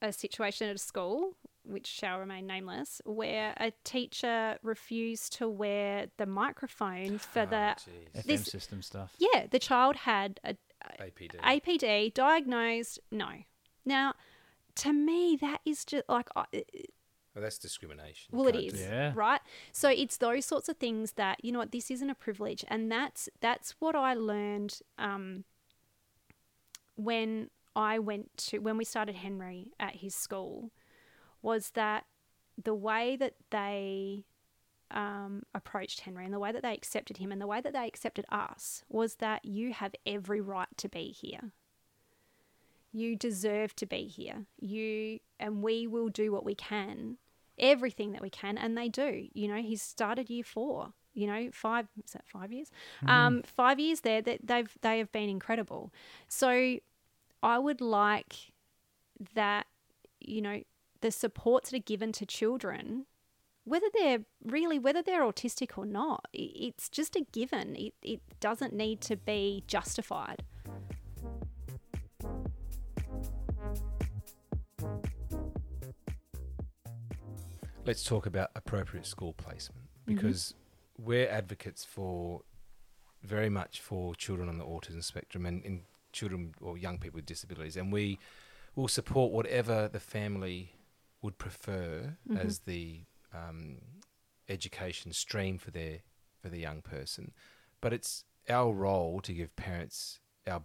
[0.00, 1.32] a situation at a school,
[1.64, 7.74] which shall remain nameless, where a teacher refused to wear the microphone for the.
[7.76, 8.26] Oh, jeez.
[8.26, 9.12] FM system stuff.
[9.18, 10.54] Yeah, the child had a
[11.00, 11.36] APD.
[11.40, 13.00] APD diagnosed.
[13.10, 13.28] No.
[13.84, 14.14] Now,
[14.78, 16.46] to me, that is just like I-
[17.34, 18.36] well, that's discrimination.
[18.36, 18.90] Well, it can't is, do that.
[18.90, 19.12] Yeah.
[19.14, 19.40] right?
[19.70, 22.90] So it's those sorts of things that you know what this isn't a privilege, and
[22.90, 25.44] that's that's what I learned um,
[26.96, 30.72] when I went to when we started Henry at his school,
[31.42, 32.06] was that
[32.60, 34.24] the way that they
[34.90, 37.86] um, approached Henry and the way that they accepted him and the way that they
[37.86, 41.52] accepted us was that you have every right to be here.
[42.98, 44.46] You deserve to be here.
[44.60, 47.18] You and we will do what we can,
[47.58, 49.28] everything that we can, and they do.
[49.32, 50.92] You know, he's started year four.
[51.14, 52.70] You know, five is that five years?
[53.06, 54.22] Um, five years there.
[54.22, 55.92] That they've they have been incredible.
[56.28, 56.78] So,
[57.42, 58.52] I would like
[59.34, 59.66] that.
[60.20, 60.62] You know,
[61.00, 63.06] the supports that are given to children
[63.68, 68.72] whether they're really whether they're autistic or not it's just a given it, it doesn't
[68.72, 70.42] need to be justified
[77.88, 80.14] Let's talk about appropriate school placement Mm-hmm.
[80.14, 80.52] because
[80.98, 82.42] we're advocates for
[83.22, 85.80] very much for children on the autism spectrum and, and
[86.12, 88.18] children or young people with disabilities, and we
[88.76, 90.74] will support whatever the family
[91.22, 92.38] would prefer Mhm.
[92.38, 93.78] as the um,
[94.50, 96.00] education stream for their
[96.42, 97.32] for the young person.
[97.80, 100.62] But it's our role to give parents our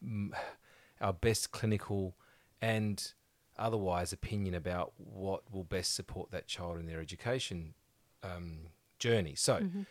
[1.00, 2.16] our best clinical
[2.62, 3.12] and
[3.56, 7.74] otherwise opinion about what will best support that child in their education
[8.22, 9.34] um, journey.
[9.34, 9.86] So, Mhm.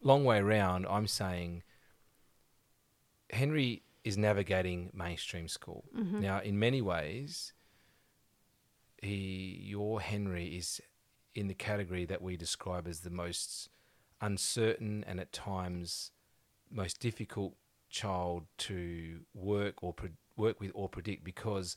[0.00, 1.62] long way around, I'm saying
[3.30, 5.84] Henry is navigating mainstream school.
[5.94, 6.20] Mhm.
[6.20, 7.52] Now, in many ways,
[9.02, 10.80] he, your Henry is
[11.34, 13.68] in the category that we describe as the most
[14.20, 16.12] uncertain and at times
[16.70, 17.54] most difficult
[17.90, 21.76] child to work or pre- work with or predict because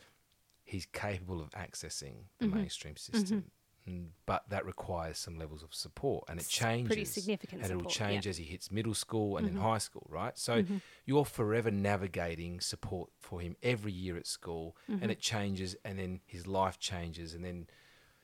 [0.70, 2.54] he's capable of accessing the Mhm.
[2.56, 3.52] mainstream system.
[3.88, 6.88] Mm, But that requires some levels of support, and it changes.
[6.88, 8.08] pretty significant and it will support, yeah.
[8.14, 9.54] change as he hits middle school and Mhm.
[9.54, 10.38] then high school, right?
[10.38, 10.82] So Mhm.
[11.06, 16.22] you're forever navigating support for him every year at school, and it changes, and then
[16.28, 17.68] his life changes, and then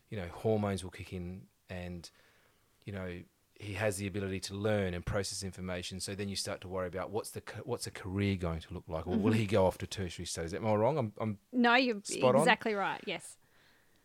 [0.08, 2.08] you know hormones will kick in, and
[2.84, 3.22] you know
[3.58, 5.98] he has the ability to learn and process information.
[6.00, 8.84] So then you start to worry about what's the what's a career going to look
[8.88, 9.36] like, or will Mhm.
[9.36, 10.52] he go off to tertiary studies?
[10.54, 10.98] Am I wrong?
[10.98, 12.40] I'm, I'm no you're Spot on.
[12.42, 13.36] exactly right yes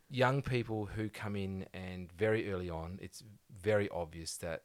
[0.10, 4.64] young people who come in and very early on, it's very obvious that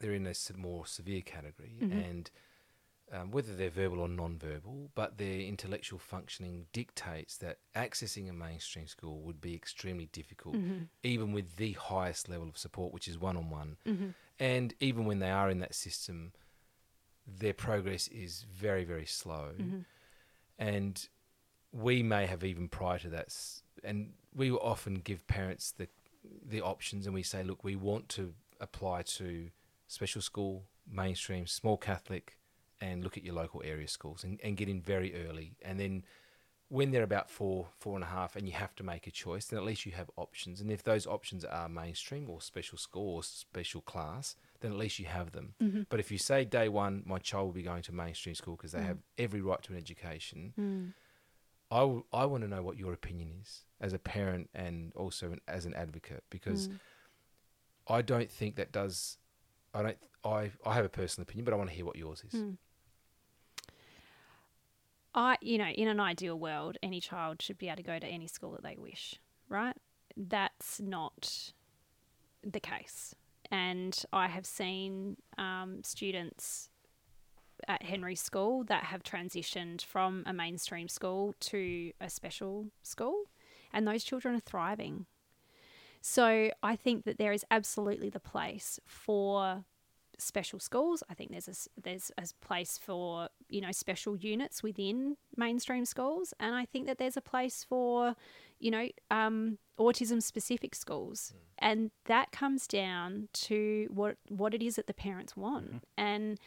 [0.00, 1.92] they're in a more severe category, Mhm.
[1.92, 2.30] and
[3.12, 8.86] um, whether they're verbal or non-verbal, but their intellectual functioning dictates that accessing a mainstream
[8.86, 10.88] school would be extremely difficult, Mhm.
[11.02, 13.76] even with the highest level of support, which is one-on-one.
[13.86, 14.14] Mhm.
[14.38, 16.32] And even when they are in that system,
[17.26, 19.84] their progress is very, very slow Mhm.
[20.58, 21.08] and
[21.72, 25.88] we may have even prior to that and we will often give parents the
[26.42, 29.50] the options and we say look we want to apply to
[29.86, 32.38] special school mainstream small catholic
[32.80, 36.04] and look at your local area schools and, and get in very early and then
[36.68, 39.46] when they're about four four and a half and you have to make a choice
[39.46, 43.14] then at least you have options and if those options are mainstream or special school
[43.16, 45.86] or special class then at least you have them Mhm.
[45.88, 48.72] but if you say day one my child will be going to mainstream school because
[48.72, 48.86] they Mm.
[48.86, 50.92] have every right to an education Mm.
[51.70, 55.32] I, w- I want to know what your opinion is as a parent and also
[55.32, 56.78] an, as an advocate because Mm.
[57.88, 59.18] I don't think that does.
[59.72, 59.98] I don't.
[60.24, 62.34] I I have a personal opinion, but I want to hear what yours is.
[65.16, 68.06] I, you know, in an ideal world, any child should be able to go to
[68.06, 69.14] any school that they wish,
[69.48, 69.74] right?
[70.14, 71.52] That's not
[72.44, 73.14] the case.
[73.50, 76.68] And I have seen um, students
[77.66, 83.24] at Henry School that have transitioned from a mainstream school to a special school,
[83.72, 85.06] and those children are thriving.
[86.02, 89.64] So I think that there is absolutely the place for
[90.18, 91.02] special schools.
[91.08, 96.34] I think there's a there's a place for you know special units within mainstream schools,
[96.40, 98.14] and I think that there's a place for
[98.58, 104.76] you know um, autism specific schools, and that comes down to what what it is
[104.76, 105.84] that the parents want.
[105.96, 106.38] And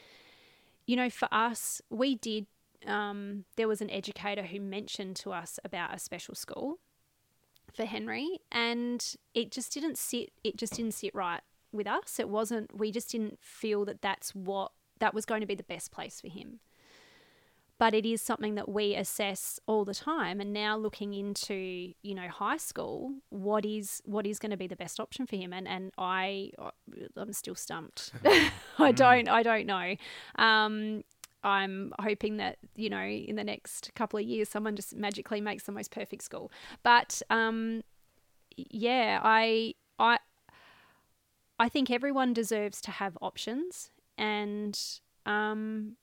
[0.86, 2.46] you know, for us, we did.
[2.86, 6.78] Um, there was an educator who mentioned to us about a special school
[7.74, 10.30] for Henry, and it just didn't sit.
[10.42, 12.18] It just didn't sit right with us.
[12.18, 12.76] It wasn't.
[12.76, 16.20] We just didn't feel that that's what that was going to be the best place
[16.20, 16.60] for him.
[17.78, 20.38] But it is something that we assess all the time.
[20.38, 24.66] And now looking into you know high school, what is what is going to be
[24.66, 25.52] the best option for him?
[25.52, 26.50] And and I
[27.16, 28.12] I'm still stumped.
[28.78, 29.96] I don't I don't know.
[30.36, 31.04] Um,
[31.42, 35.64] I'm hoping that you know in the next couple of years someone just magically makes
[35.64, 36.52] the most perfect school.
[36.82, 37.82] But um,
[38.56, 40.18] yeah, I I
[41.60, 44.78] I think everyone deserves to have options, and
[45.26, 45.96] um,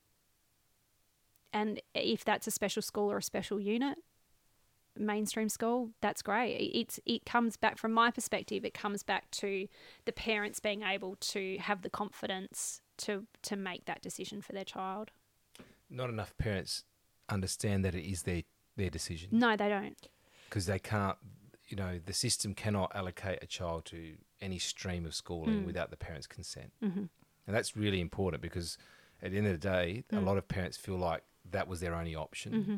[1.52, 3.98] and if that's a special school or a special unit,
[4.96, 6.58] mainstream school, that's great.
[6.74, 8.64] It's it comes back from my perspective.
[8.64, 9.68] It comes back to
[10.06, 14.64] the parents being able to have the confidence to to make that decision for their
[14.66, 15.10] child.
[15.90, 16.84] Not enough parents
[17.30, 18.44] understand that it is their
[18.76, 20.08] their decision No, they don't.
[20.50, 21.18] because they can't.
[21.68, 25.66] You know, the system cannot allocate a child to any stream of schooling Mm.
[25.66, 27.06] without the parents' consent, hmm
[27.46, 28.78] and that's really important because
[29.22, 30.26] at the end of the day, a Mm.
[30.26, 32.78] lot of parents feel like that was their only option, hmm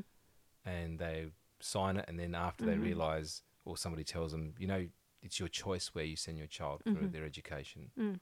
[0.69, 2.83] and they sign it, and then after they Mhm.
[2.83, 4.87] realize, or somebody tells them, you know,
[5.21, 7.11] it's your choice where you send your child for Mhm.
[7.11, 7.91] their education.
[7.97, 8.19] Mm.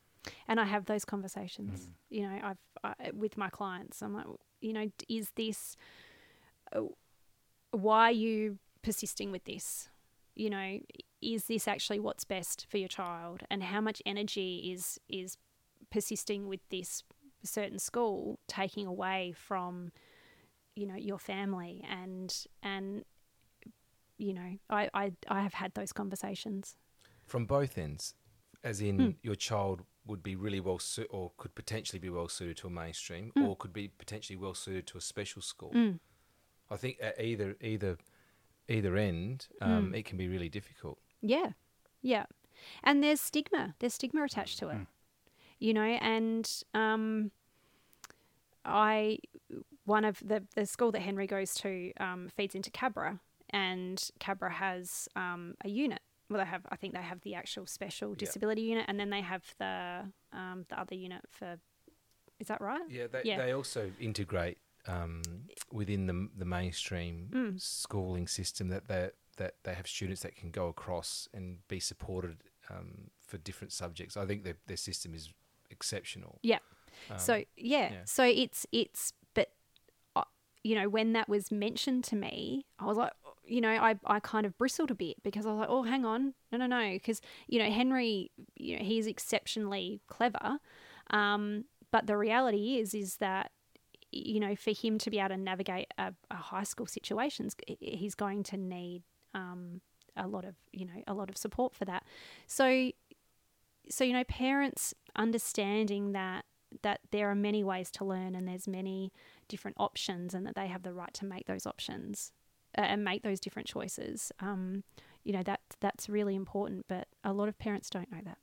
[0.48, 1.88] And I have those conversations.
[1.88, 1.94] Mm.
[2.10, 4.02] You know, I've I, with my clients.
[4.02, 4.26] I'm like,
[4.62, 5.76] you know, is this?
[6.72, 6.88] Uh,
[7.72, 9.90] why are you persisting with this?
[10.38, 10.80] You know,
[11.20, 13.42] is this actually what's best for your child?
[13.50, 15.36] And how much energy is is
[15.90, 17.04] persisting with this
[17.44, 19.92] certain school taking away from,
[20.76, 23.04] you know, your family and and
[24.20, 26.76] you know, I I, I have had those conversations.
[27.26, 28.14] From both ends,
[28.64, 29.16] as in Mm.
[29.24, 32.70] your child would be really well suited, or could potentially be well suited to a
[32.70, 33.44] mainstream, Mm.
[33.48, 35.72] or could be potentially well suited to a special school.
[35.74, 36.00] Mm.
[36.70, 37.98] I think at either either
[38.70, 39.98] either end, um, Mm.
[39.98, 41.00] it can be really difficult.
[41.22, 41.52] Yeah.
[42.02, 42.26] Yeah.
[42.84, 43.76] And there's stigma.
[43.80, 44.76] There's stigma attached to it.
[44.78, 44.88] Mm.
[45.60, 47.32] You know, and um
[48.66, 49.20] I
[49.86, 54.52] one of the the school that Henry goes to um, feeds into Cabra and Cabra
[54.52, 56.02] has um, a unit.
[56.30, 56.66] Well, they have.
[56.70, 58.16] I think they have the actual special Yeah.
[58.20, 61.58] disability unit, and then they have the um, the other unit for.
[62.40, 62.82] Is that right?
[62.90, 63.38] Yeah, they Yeah.
[63.38, 64.58] they also integrate
[64.88, 65.22] um,
[65.72, 67.62] within the the mainstream Mm.
[67.62, 72.38] schooling system that they that they have students that can go across and be supported
[72.70, 74.18] um, for different subjects.
[74.18, 75.34] I think their their system is
[75.70, 76.40] exceptional.
[76.42, 76.60] Yeah.
[77.12, 78.02] Um, so yeah, yeah.
[78.06, 79.50] so it's it's but
[80.16, 80.24] uh,
[80.64, 83.12] you know when that was mentioned to me i was like
[83.46, 86.06] you know i, I kind of bristled a bit because i was like oh hang
[86.06, 90.58] on no no no because you know henry you know he's exceptionally clever
[91.12, 93.52] um, but the reality is is that
[94.12, 98.16] you know for him to be able to navigate a, a high school situations he's
[98.16, 99.04] going to need
[99.34, 99.82] um,
[100.18, 102.04] a lot of you know a lot of support for that.
[102.48, 102.92] So
[103.90, 106.46] so you know parents understanding that
[106.84, 109.14] that there are many ways to learn and there's many
[109.48, 112.34] different options and that they have the right to make those options
[112.78, 114.84] uh, and make those different choices um,
[115.24, 118.38] you know that that's really important but a lot of parents don't know that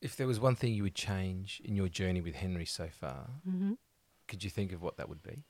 [0.00, 3.30] If there was one thing you would change in your journey with Henry so far,
[3.48, 3.72] mm-hmm.
[4.28, 5.44] could you think of what that would be?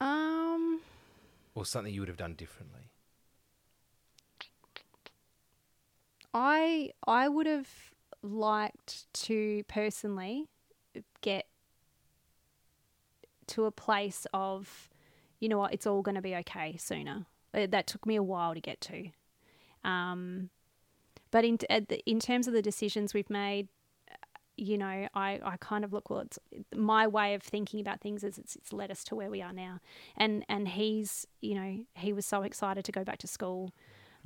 [0.00, 0.80] um
[1.54, 2.90] Or something you would have done differently?
[6.32, 7.68] I I would have
[8.22, 10.46] liked to personally
[11.22, 11.46] get
[13.48, 14.88] to a place of,
[15.40, 17.26] you know what, it's all going to be okay sooner.
[17.52, 19.10] That took me a while to get to.
[19.84, 20.50] Um,
[21.30, 21.58] but in
[22.06, 23.68] in terms of the decisions we've made,
[24.10, 24.14] uh,
[24.56, 26.20] you know, I, I kind of look well.
[26.20, 26.38] It's
[26.74, 29.52] my way of thinking about things is it's, it's led us to where we are
[29.52, 29.80] now,
[30.16, 33.72] and and he's you know he was so excited to go back to school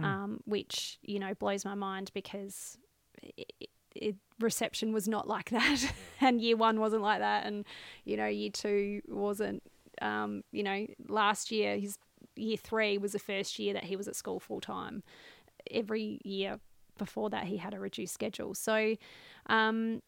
[0.01, 2.79] um, which you know blows my mind because
[3.23, 3.53] it,
[3.95, 7.65] it, reception was not like that, and year one wasn't like that, and
[8.05, 9.63] you know year two wasn't.
[10.03, 11.99] Um, you know, last year his
[12.35, 15.05] year three was the first year that he was at school full time.
[15.71, 16.59] Every year
[16.99, 18.55] before that, he had a reduced schedule.
[18.55, 18.97] So,
[19.47, 20.03] um,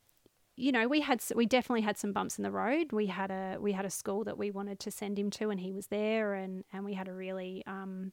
[0.56, 2.92] you know, we had we definitely had some bumps in the road.
[2.92, 5.60] We had a we had a school that we wanted to send him to, and
[5.60, 8.12] he was there, and and we had a really um,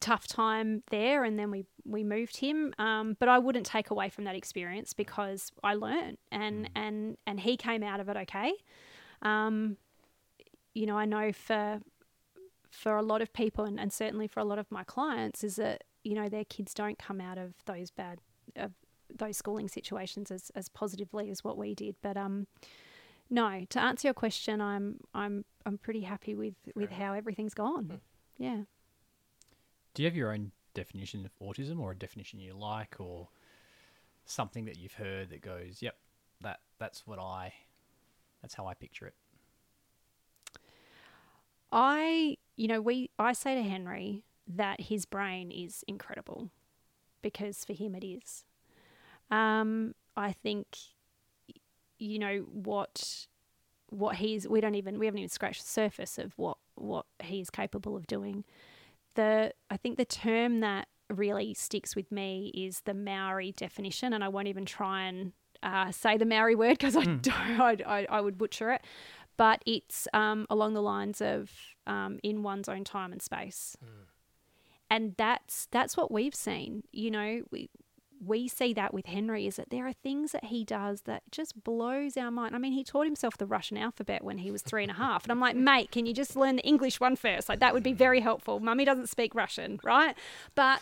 [0.00, 4.08] tough time there and then we we moved him um, but I wouldn't take away
[4.08, 8.52] from that experience because I learned and and and he came out of it okay
[9.22, 9.76] um,
[10.74, 11.80] you know I know for
[12.72, 15.56] for a lot of people and, and certainly for a lot of my clients is
[15.56, 18.18] that you know their kids don't come out of those bad
[18.56, 18.72] of
[19.14, 21.94] those schooling situations as, as positively as what we did.
[22.02, 22.46] But um
[23.28, 28.00] no to answer your question I'm I'm I'm pretty happy with with how everything's gone.
[28.38, 28.62] Yeah.
[29.94, 33.28] Do you have your own definition of autism or a definition you like or
[34.24, 35.96] something that you've heard that goes, yep,
[36.40, 37.52] that that's what I
[38.40, 39.14] that's how I picture it.
[41.72, 46.50] I, you know, we I say to Henry that his brain is incredible
[47.22, 48.44] because for him it is.
[49.30, 50.66] Um, I think,
[51.98, 53.26] you know, what
[53.88, 57.50] what he's we don't even we haven't even scratched the surface of what what he's
[57.50, 58.44] capable of doing.
[59.14, 64.22] The I think the term that really sticks with me is the Maori definition, and
[64.22, 68.06] I won't even try and uh, say the Maori word because I don't I, I,
[68.10, 68.82] I would butcher it
[69.36, 71.50] but it's um, along the lines of
[71.86, 73.76] um, in one's own time and space.
[74.90, 76.82] And that's that's what we've seen.
[76.92, 77.70] You know, we
[78.24, 81.64] we see that with Henry is that there are things that he does that just
[81.64, 82.54] blows our mind.
[82.54, 85.24] I mean, he taught himself the Russian alphabet when he was three and a half.
[85.24, 87.48] And I'm like, mate, can you just learn the English one first?
[87.48, 88.60] Like, that would be very helpful.
[88.60, 90.14] Mummy doesn't speak Russian, right?
[90.54, 90.80] But.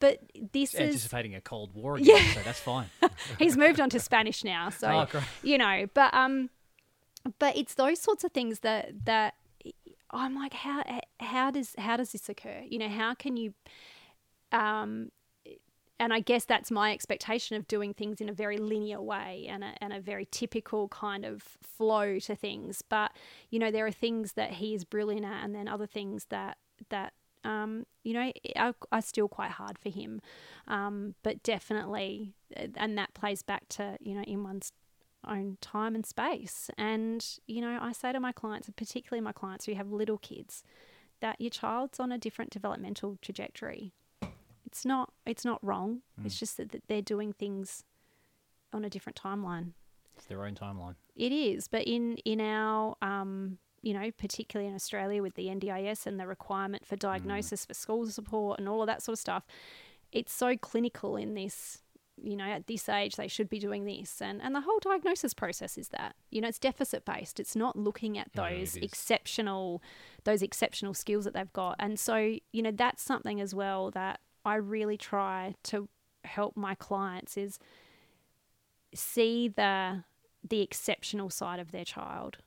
[0.00, 0.18] But
[0.52, 2.32] this is anticipating a Cold War again, Yeah.
[2.34, 2.86] so that's fine.
[3.38, 5.86] he's moved on to Spanish now, so Oh, you know.
[5.94, 6.50] But um,
[7.38, 9.34] but it's those sorts of things that that
[10.10, 10.82] I'm like, how
[11.20, 12.62] how does how does this occur?
[12.66, 13.54] You know, how can you
[14.50, 15.10] um.
[16.00, 19.62] And I guess that's my expectation of doing things in a very linear way and
[19.62, 22.82] a, and a very typical kind of flow to things.
[22.82, 23.12] But
[23.50, 26.58] you know, there are things that he is brilliant at, and then other things that
[26.88, 27.12] that
[27.44, 30.20] um, you know are, are still quite hard for him.
[30.66, 34.72] Um, but definitely, and that plays back to you know in one's
[35.26, 36.70] own time and space.
[36.76, 40.18] And you know, I say to my clients, and particularly my clients who have little
[40.18, 40.62] kids,
[41.20, 43.92] that your child's on a different developmental trajectory.
[44.66, 45.12] It's not.
[45.26, 46.00] It's not wrong.
[46.24, 47.84] It's just that, that they're doing things
[48.72, 49.72] on a different timeline.
[50.16, 50.94] It's their own timeline.
[51.14, 56.06] It is, but in in our um, you know, particularly in Australia with the NDIS
[56.06, 59.44] and the requirement for diagnosis for school support and all of that sort of stuff,
[60.12, 61.81] it's so clinical in this.
[62.22, 65.34] You know, at this age they should be doing this, and and the whole diagnosis
[65.34, 66.14] process is that.
[66.30, 67.40] You know, it's deficit based.
[67.40, 68.82] It's not looking at those is.
[68.82, 69.82] exceptional,
[70.24, 74.20] those exceptional skills that they've got, and so you know that's something as well that
[74.44, 75.88] I really try to
[76.24, 77.58] help my clients is
[78.94, 80.04] see the
[80.48, 82.38] the exceptional side of their child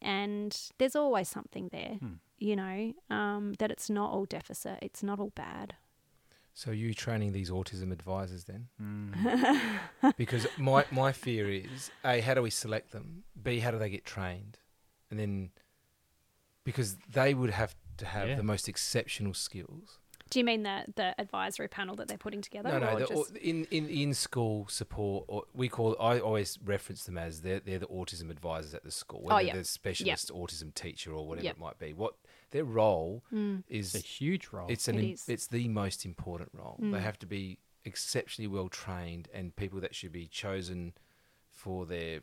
[0.00, 1.98] and there's always something there
[2.38, 5.74] you know um, that it's not all deficit it's not all bad
[6.56, 8.68] So are you training these autism advisors then?
[8.80, 10.14] Mm.
[10.16, 13.24] Because my my fear is a how do we select them?
[13.42, 14.58] B how do they get trained?
[15.10, 15.50] And then
[16.64, 18.36] because they would have to have Yeah.
[18.36, 19.98] the most exceptional skills.
[20.30, 22.88] do you mean the the advisory panel that they're putting together No, no.
[22.94, 25.96] or The, just- in in in school support, or we call.
[26.00, 29.38] I always reference them as they're they're the autism advisors at the school, whether Oh,
[29.46, 29.54] yeah.
[29.54, 31.56] they're specialist autism teacher or whatever Yep.
[31.56, 31.92] it might be.
[31.92, 32.14] What
[32.50, 33.22] their role
[33.68, 34.66] is It's a huge role.
[34.68, 36.78] It's an It it's the most important role.
[36.80, 36.92] Mm.
[36.92, 40.94] They have to be exceptionally well trained and people that should be chosen
[41.50, 42.20] for their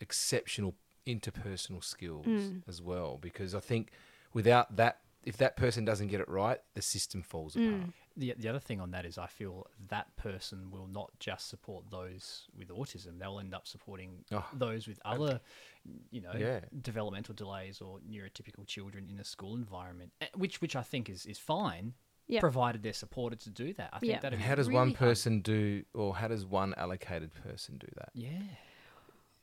[0.00, 0.74] exceptional
[1.06, 2.62] interpersonal skills Mm.
[2.68, 3.18] as well.
[3.18, 3.90] Because I think
[4.32, 7.68] without that, if that person doesn't get it right, the system falls Mm.
[7.78, 7.90] apart.
[8.16, 11.90] the, the other thing on that is I feel that person will not just support
[11.90, 13.18] those with autism.
[13.18, 15.40] They'll end up supporting Oh, those with other,
[16.10, 16.60] you know, Yeah.
[16.80, 21.26] developmental delays or neurotypical children in a school environment, eh, which which I think is,
[21.26, 21.94] is fine,
[22.28, 22.40] Yeah.
[22.40, 23.90] provided they're supported to do that.
[23.92, 24.20] I think Yeah.
[24.20, 24.98] that'd And be how does really one hard.
[24.98, 28.10] person do, or how does one allocated person do that?
[28.14, 28.40] Yeah.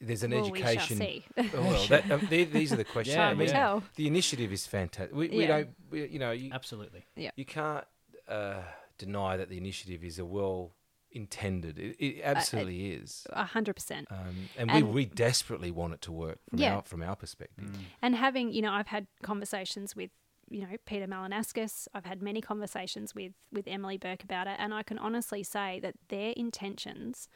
[0.08, 0.98] There's an well, we shall education.
[0.98, 1.26] see.
[1.38, 3.16] Oh, well, that, um, the- these are the questions.
[3.16, 5.16] Yeah, I time will mean, tell The initiative is fantastic.
[5.16, 5.48] We, we Yeah.
[5.48, 7.06] don't, we, you know, you, Absolutely.
[7.16, 7.86] you can't
[8.28, 8.62] uh,
[8.98, 10.72] deny that the initiative is a well
[11.12, 11.78] intended.
[11.78, 16.02] It, it absolutely is, a hundred percent um, and, and- we, we desperately want it
[16.02, 16.76] to work from Yeah.
[16.78, 17.66] our from our perspective.
[17.66, 17.76] Mm.
[18.02, 20.10] and having you know i've had conversations with
[20.50, 24.74] you know Peter Malinauskas i've had many conversations with with Emily Bourke about it and
[24.74, 27.28] i can honestly say that their intentions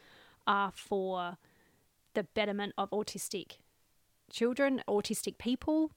[0.48, 1.38] are for
[2.18, 3.58] the betterment of autistic
[4.32, 5.92] children autistic people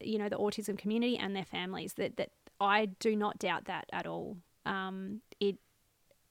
[0.00, 2.30] you know the autism community and their families that that
[2.60, 4.36] i do not doubt that at all
[4.66, 5.56] um it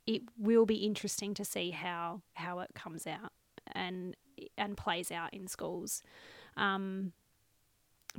[0.06, 3.32] it will be interesting to see how how it comes out
[3.74, 4.16] and
[4.58, 6.02] and plays out in schools
[6.56, 7.12] um,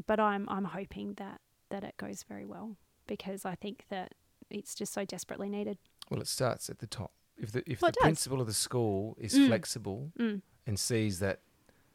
[0.06, 1.40] but I'm I'm hoping that
[1.70, 4.12] that it goes very well because I think that
[4.50, 5.78] it's just so desperately needed.
[6.11, 7.12] Well, it starts at the top.
[7.36, 8.02] If the if Well, the does.
[8.04, 9.46] principal of the school is Mm.
[9.46, 10.42] flexible Mm.
[10.69, 11.41] And sees that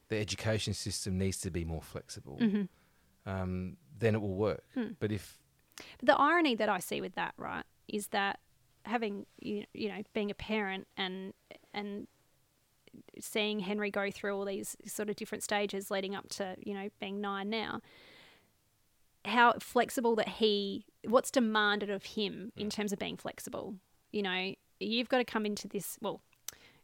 [0.10, 2.64] the education system needs to be more flexible, hmm
[3.26, 4.64] um, then it will work.
[4.76, 4.96] Mm.
[5.00, 5.40] But if
[6.00, 8.40] But the irony that I see with that, right, is that
[8.86, 11.34] having you you know being a parent and
[11.74, 12.08] and
[13.20, 16.90] seeing Henry go through all these sort of different stages leading up to you know
[17.00, 17.82] being nine now,
[19.26, 23.76] how flexible that he what's demanded of him in terms of being flexible.
[24.12, 25.98] You know, you've got to come into this.
[26.02, 26.22] Well,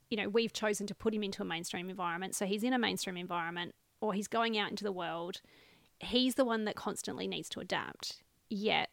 [0.10, 2.80] you know, we've chosen to put him into a mainstream environment, so he's in a
[2.80, 5.42] mainstream environment, or he's going out into the world.
[6.00, 8.24] He's the one that constantly needs to adapt.
[8.50, 8.90] Yet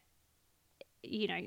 [1.03, 1.41] you know,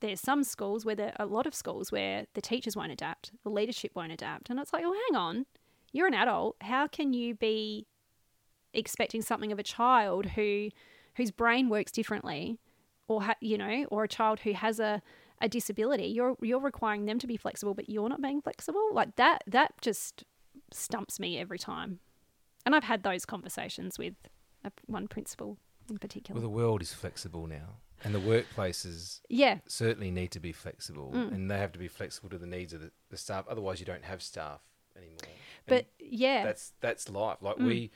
[0.00, 3.32] there's some schools where there are a lot of schools where the teachers won't adapt,
[3.42, 5.46] the leadership won't adapt, and it's like, well, hang on,
[5.92, 6.56] you're an adult.
[6.60, 7.86] How can you be
[8.72, 10.68] expecting something of a child who
[11.16, 12.58] whose brain works differently,
[13.08, 15.02] or ha- you know, or a child who has a
[15.40, 16.06] a disability?
[16.06, 18.88] You're you're requiring them to be flexible, but you're not being flexible.
[18.92, 20.24] Like that that just
[20.72, 22.00] stumps me every time.
[22.66, 24.14] And I've had those conversations with
[24.64, 26.40] a, one principal in particular.
[26.40, 27.76] well, the world is flexible now.
[28.04, 31.34] And the workplaces yeah, certainly need to be flexible, Mm.
[31.34, 33.44] and they have to be flexible to the needs of the, the staff.
[33.48, 34.60] Otherwise, you don't have staff
[34.96, 35.18] anymore.
[35.24, 35.30] And
[35.66, 37.38] but yeah, that's that's life.
[37.42, 37.66] Like Mm.
[37.66, 37.90] we,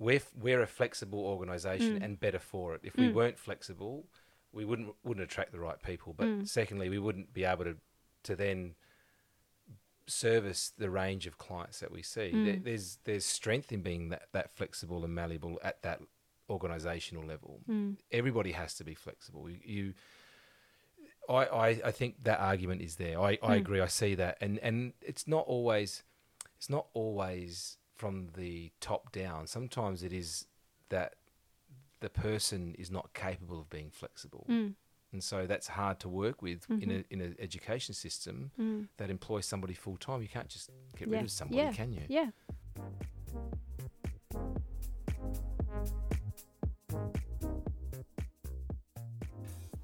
[0.00, 2.04] we're we're a flexible organisation Mm.
[2.04, 2.80] and better for it.
[2.82, 3.14] If we Mm.
[3.14, 4.06] weren't flexible,
[4.52, 6.12] we wouldn't wouldn't attract the right people.
[6.12, 6.48] But Mm.
[6.48, 7.76] secondly, we wouldn't be able to
[8.24, 8.74] to then
[10.06, 12.32] service the range of clients that we see.
[12.32, 12.64] There, Mm.
[12.64, 16.00] there's there's strength in being that, that flexible and malleable at that
[16.48, 17.60] organisational level.
[17.68, 17.96] Mm.
[18.10, 19.48] Everybody has to be flexible.
[19.48, 19.94] You, you
[21.28, 23.20] I, I, I think that argument is there.
[23.20, 23.58] I, I Mm.
[23.58, 23.80] agree.
[23.80, 26.02] I see that, and and it's not always
[26.56, 29.46] it's not always from the top down.
[29.46, 30.46] Sometimes it is
[30.88, 31.14] that
[32.00, 34.74] the person is not capable of being flexible, Mm.
[35.12, 37.00] and so that's hard to work with in Mhm.
[37.00, 38.88] a in an education system Mm.
[38.96, 40.22] that employs somebody full time.
[40.22, 41.14] You can't just get Yeah.
[41.16, 41.72] rid of somebody, Yeah.
[41.72, 42.06] can you?
[42.08, 42.30] yeah.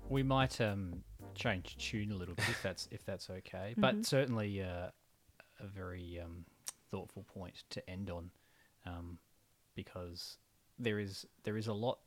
[0.08, 1.02] We might um,
[1.34, 3.74] change tune a little bit if that's if that's okay.
[3.76, 4.06] But Mhm.
[4.06, 4.90] certainly uh,
[5.58, 6.46] a very um,
[6.90, 8.30] thoughtful point to end on,
[8.84, 9.18] um,
[9.74, 10.38] because
[10.78, 11.98] there is there is a lot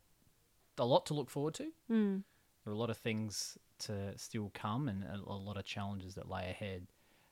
[0.80, 1.72] a lot to look forward to.
[1.92, 2.24] Mm.
[2.64, 6.16] There are a lot of things to still come and a, a lot of challenges
[6.16, 6.88] that lay ahead.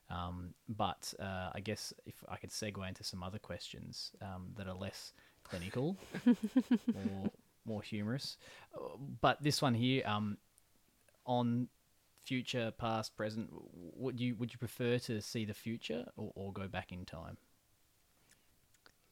[0.09, 4.67] Um, but uh, I guess if I could segue into some other questions um, that
[4.67, 5.97] are less clinical
[6.95, 7.31] or
[7.65, 8.37] more humorous.
[8.73, 10.37] Uh, But this one here, um,
[11.25, 11.67] on
[12.23, 16.67] future, past, present, would you would you prefer to see the future or, or go
[16.67, 17.37] back in time?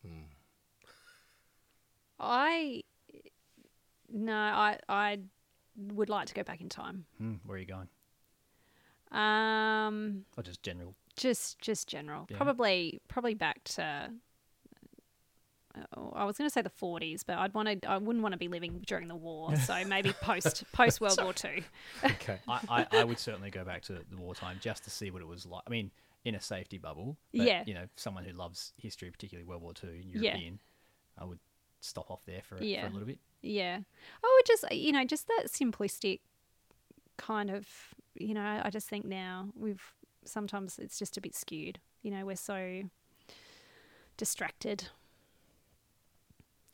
[0.05, 0.23] Mm.
[2.19, 2.83] I
[4.11, 5.19] no, I I
[5.77, 7.05] would like to go back in time.
[7.17, 7.89] Hmm, where are you going?
[9.11, 10.95] Um, Or just general?
[11.17, 12.27] just just general.
[12.29, 12.37] Yeah.
[12.37, 14.11] Probably probably back to.
[15.95, 17.89] oh, I was going to say the 40s, but I'd want to.
[17.89, 21.33] I wouldn't want to be living during the war, so maybe post post World War
[21.45, 21.61] Two.
[22.03, 22.39] Okay.
[22.47, 25.27] I, I, I would certainly go back to the wartime just to see what it
[25.27, 25.63] was like.
[25.65, 25.91] I mean,
[26.25, 27.17] in a safety bubble.
[27.33, 27.63] But, Yeah.
[27.65, 30.21] You know, someone who loves history, particularly World War Two and Yeah.
[30.31, 30.59] European,
[31.17, 31.39] I would
[31.81, 32.81] stop off there for, Yeah.
[32.81, 33.19] for a little bit.
[33.41, 33.79] Yeah,
[34.23, 36.19] Oh, just you know just that simplistic
[37.17, 37.67] kind of
[38.15, 39.83] you know I just think now we've
[40.25, 41.79] sometimes it's just a bit skewed.
[42.01, 42.83] You know, we're so
[44.17, 44.89] distracted.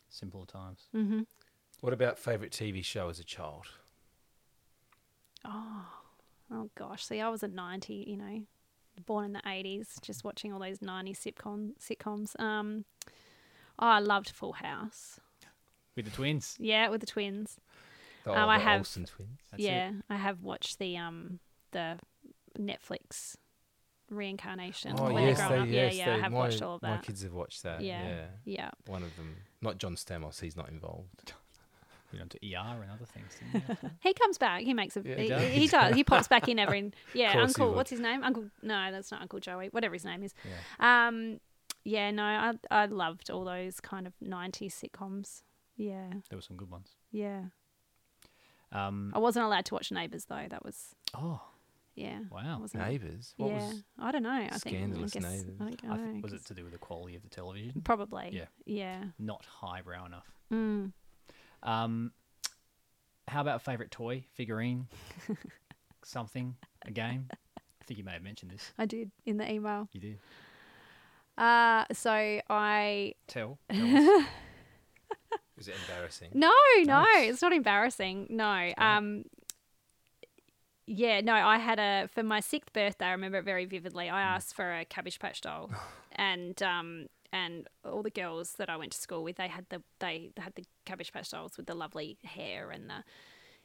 [0.08, 0.88] Simpler times.
[0.94, 1.20] Mm-hmm.
[1.80, 3.66] What about favourite TV show as a child?
[5.44, 5.86] Oh,
[6.52, 7.04] oh gosh.
[7.06, 8.42] See, I was a 90, you know,
[9.06, 12.38] born in the 80s, just watching all those 90s sitcom, sitcoms.
[12.40, 12.84] Um,
[13.82, 15.18] oh, I loved Full House.
[15.96, 16.56] With the twins.
[16.58, 17.58] Yeah, with the twins.
[18.24, 19.40] The, Um, I the have- Olsen twins.
[19.50, 19.66] That's it.
[19.66, 21.40] yeah, I have watched the um
[21.72, 21.98] the
[22.58, 23.36] Netflix
[24.10, 24.94] reincarnation.
[24.98, 25.68] Oh when they're yes, growing they, up.
[25.68, 26.90] yes, yeah, yeah, they, I have my, watched all of that.
[26.90, 27.80] My kids have watched that.
[27.80, 28.02] Yeah.
[28.08, 28.24] Yeah.
[28.44, 28.70] Yeah.
[28.86, 30.40] One of them, not John Stamos.
[30.40, 31.32] He's not involved.
[32.12, 33.32] You know, to ER and other things.
[33.54, 33.90] Didn't?
[34.02, 34.60] He comes back.
[34.64, 35.02] He makes a.
[35.02, 35.42] Yeah, he, he does.
[35.52, 35.94] he does.
[35.94, 36.92] He pops back in every.
[37.14, 37.72] Yeah, Uncle.
[37.72, 38.22] What's his name?
[38.22, 38.50] Uncle.
[38.62, 39.68] No, that's not Uncle Joey.
[39.68, 40.34] Whatever his name is.
[40.44, 41.08] yeah.
[41.08, 41.40] Um,
[41.84, 45.42] yeah, no, I I loved all those kind of '90s sitcoms.
[45.76, 46.96] Yeah, There were some good ones.
[47.10, 47.44] yeah.
[48.70, 50.46] Um, I wasn't allowed to watch Neighbours though.
[50.48, 51.42] That was oh,
[51.94, 52.20] yeah.
[52.30, 52.64] Wow.
[52.74, 53.34] Neighbours.
[53.36, 53.82] What yeah, was?
[53.98, 54.30] I don't know.
[54.30, 55.60] I think I Scandalous Neighbours?
[55.60, 56.06] I I know.
[56.12, 57.82] think, was it to do with the quality of the television?
[57.82, 58.30] Probably.
[58.32, 58.46] Yeah.
[58.64, 59.04] Yeah.
[59.18, 60.30] Not highbrow enough.
[60.50, 60.92] Mm.
[61.62, 62.12] Um,
[63.28, 64.86] how about favorite toy, figurine,
[66.04, 66.56] something,
[66.86, 67.28] a game?
[67.32, 68.72] I think you may have mentioned this.
[68.78, 69.88] I did in the email.
[69.92, 70.18] You did.
[71.44, 72.10] Uh, so
[72.48, 73.58] I Tell.
[73.70, 74.26] tell us.
[75.68, 76.30] It embarrassing?
[76.34, 77.32] no, no, Nice.
[77.34, 78.26] it's not embarrassing.
[78.30, 78.72] No.
[78.78, 79.24] Um.
[80.86, 83.06] Yeah, no, I had a for my sixth birthday.
[83.06, 84.08] I remember it very vividly.
[84.10, 85.70] I asked for a Cabbage Patch doll,
[86.12, 89.82] and um and all the girls that I went to school with, they had the
[90.00, 93.04] they had the Cabbage Patch dolls with the lovely hair and the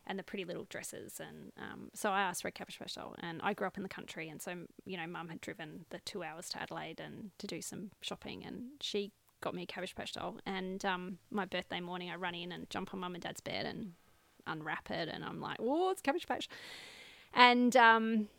[0.08, 1.20] and the pretty little dresses.
[1.20, 3.84] And um, so I asked for a Cabbage Patch doll, and I grew up in
[3.84, 4.55] the country, and so
[4.86, 8.43] you know, Mum had driven the two hours to Adelaide and to do some shopping,
[8.45, 10.38] and she got me a Cabbage Patch doll.
[10.45, 13.66] And um, my birthday morning, I run in and jump on Mum and Dad's bed
[13.66, 13.93] and
[14.47, 16.49] unwrap it, and I'm like, "Oh, it's Cabbage Patch,"
[17.34, 18.30] and um,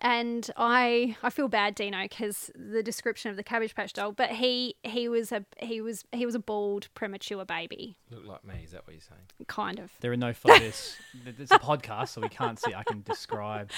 [0.00, 4.12] and I I feel bad, Dino, because the description of the Cabbage Patch doll.
[4.12, 8.44] But he he was a he was he was a bald premature baby, Look like
[8.44, 8.62] me.
[8.64, 9.20] Is that what you're saying?
[9.46, 9.90] kind of.
[10.00, 10.96] There are no photos.
[11.24, 12.74] Th- It's a podcast, so we can't see.
[12.74, 13.70] I can describe.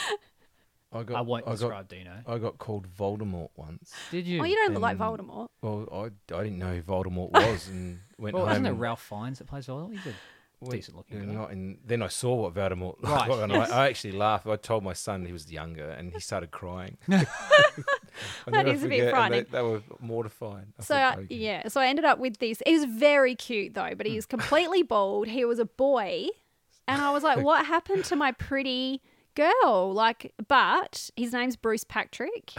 [0.92, 1.16] I got.
[1.18, 2.12] I won't I got, describe Dino.
[2.26, 3.92] I got called Voldemort once.
[4.10, 4.40] Did you?
[4.40, 5.46] Oh, you don't look like Voldemort.
[5.62, 8.52] Well, I, I didn't know who Voldemort was, and went well, home.
[8.54, 9.92] isn't it Ralph Fiennes that plays Voldemort?
[9.92, 10.16] He's a went-
[10.68, 11.32] decent looking guy.
[11.32, 13.70] Not in, then I saw what Voldemort looked Right, like, and yes.
[13.70, 14.46] I, I actually laughed.
[14.46, 16.98] I told my son he was younger, and he started crying.
[18.46, 19.46] That is a bit frightening.
[19.50, 20.66] They, they were mortified.
[20.78, 22.60] I So thought, I, "Okay." yeah, so I ended up with this.
[22.66, 25.28] He was very cute though, but he was completely bald.
[25.28, 26.26] He was a boy,
[26.88, 29.00] And I was like, what happened to my pretty
[29.36, 29.92] girl?
[29.94, 32.52] Like, but his name's Bruce Patrick.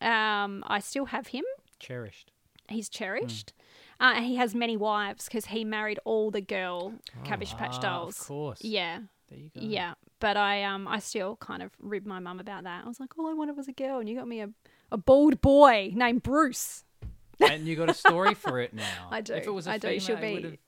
[0.00, 1.44] Um, I still have him.
[1.78, 2.32] Cherished.
[2.68, 3.52] He's cherished.
[4.00, 8.20] Uh, and he has many wives because he married all the girl Cabbage Patch dolls.
[8.20, 8.58] Of course.
[8.62, 9.60] Yeah, There you go.
[9.62, 9.94] yeah.
[10.20, 12.84] But I um I still kind of ribbed my mum about that.
[12.84, 14.48] I was like, all I wanted was a girl, and you got me a,
[14.90, 16.84] a bald boy named Bruce.
[17.40, 18.84] and you got a story for it now.
[19.10, 19.34] I do.
[19.34, 19.88] If it was a I do.
[19.88, 20.58] female, She'll be- would've-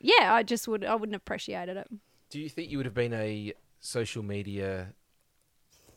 [0.00, 1.88] Yeah, I just would I wouldn't have appreciated it.
[2.30, 4.88] Do you think you would have been a social media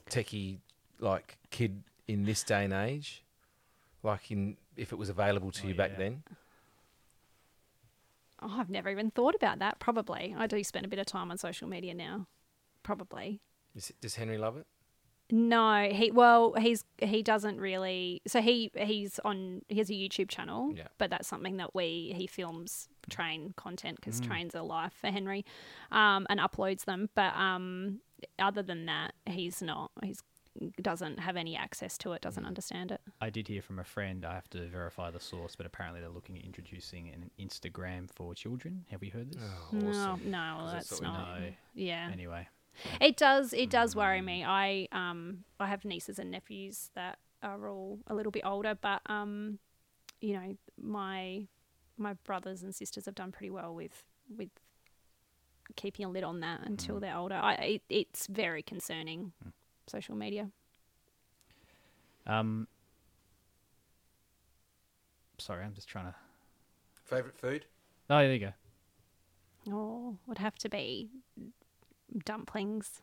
[0.10, 0.60] techie
[1.00, 3.24] like kid in this day and age?
[4.04, 5.98] Like in if it was available to Oh, you back yeah.
[5.98, 6.24] then?
[8.42, 9.80] Oh, I've never even thought about that.
[9.80, 10.36] Probably.
[10.38, 12.28] I do spend a bit of time on social media now.
[12.84, 13.42] Probably.
[13.76, 14.66] Is, does Henry love it?
[15.34, 18.22] No, he well, he's he doesn't really.
[18.28, 20.88] So he he's on he has a YouTube channel, Yeah.
[20.98, 24.28] but that's something that we he films train content because Mm.
[24.28, 25.46] trains are life for Henry,
[25.92, 27.10] um, and uploads them.
[27.16, 28.02] But um,
[28.40, 29.92] other than that, he's not.
[30.04, 30.22] He's
[30.82, 32.20] doesn't have any access to it.
[32.20, 32.22] Mm.
[32.24, 33.02] Doesn't understand it.
[33.22, 34.26] I did hear from a friend.
[34.26, 38.34] I have to verify the source, but apparently they're looking at introducing an Instagram for
[38.36, 38.86] children.
[38.92, 39.42] Have you heard this?
[39.44, 40.32] Oh, No, awesome.
[40.32, 41.40] no, 'Cause that's that's not.
[41.40, 41.54] know.
[41.74, 42.48] Yeah, Anyway,
[43.00, 43.54] It does.
[43.54, 44.44] It does worry me.
[44.46, 49.02] I um I have nieces and nephews that are all a little bit older, but
[49.08, 49.60] um,
[50.22, 51.48] you know my
[51.98, 54.04] my brothers and sisters have done pretty well with
[54.38, 54.50] with
[55.76, 57.36] keeping a lid on that until they're older.
[57.36, 59.34] I it, it's very concerning.
[59.92, 60.50] Social media.
[62.26, 62.66] um,
[65.38, 66.16] sorry, I'm just trying to.
[67.04, 67.66] Favorite food?
[68.10, 68.54] Oh, there you go.
[69.70, 71.10] Oh, would have to be
[72.26, 73.02] dumplings.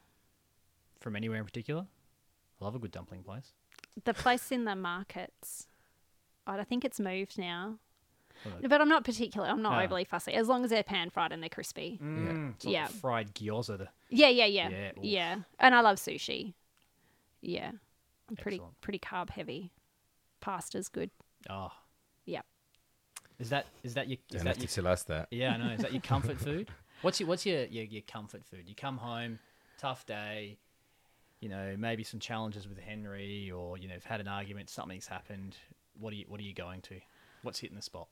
[0.99, 1.87] From anywhere in particular?
[2.61, 3.53] I love a good dumpling place.
[4.05, 5.67] The place in the markets.
[6.47, 7.79] I think it's moved now.
[8.47, 9.47] Well, But I'm not particular.
[9.47, 9.83] I'm not Ah.
[9.85, 10.33] overly fussy.
[10.33, 11.99] As long as they're pan fried and they're crispy.
[12.01, 12.87] Mm, it's like Yeah.
[12.87, 13.77] fried gyoza.
[13.77, 15.37] The, Yeah, yeah, yeah, Yeah, yeah.
[15.59, 16.55] And I love sushi.
[17.41, 17.71] Yeah,
[18.29, 18.81] I'm pretty Excellent.
[18.81, 19.73] pretty carb heavy.
[20.41, 21.11] Pasta's good.
[21.51, 21.71] oh,
[22.27, 22.45] Yep.
[23.39, 25.29] is that is that your is Don't that have your to tell us that.
[25.31, 25.71] Yeah, I know.
[25.73, 26.69] Is that your comfort food?
[27.03, 28.65] What's your what's your, your your comfort food?
[28.69, 29.39] You come home,
[29.79, 30.59] tough day,
[31.41, 35.07] you know, maybe some challenges with Henry, or you know, you've had an argument, something's
[35.07, 35.57] happened.
[35.99, 37.01] What are you what are you going to?
[37.43, 38.09] What's hitting the spot?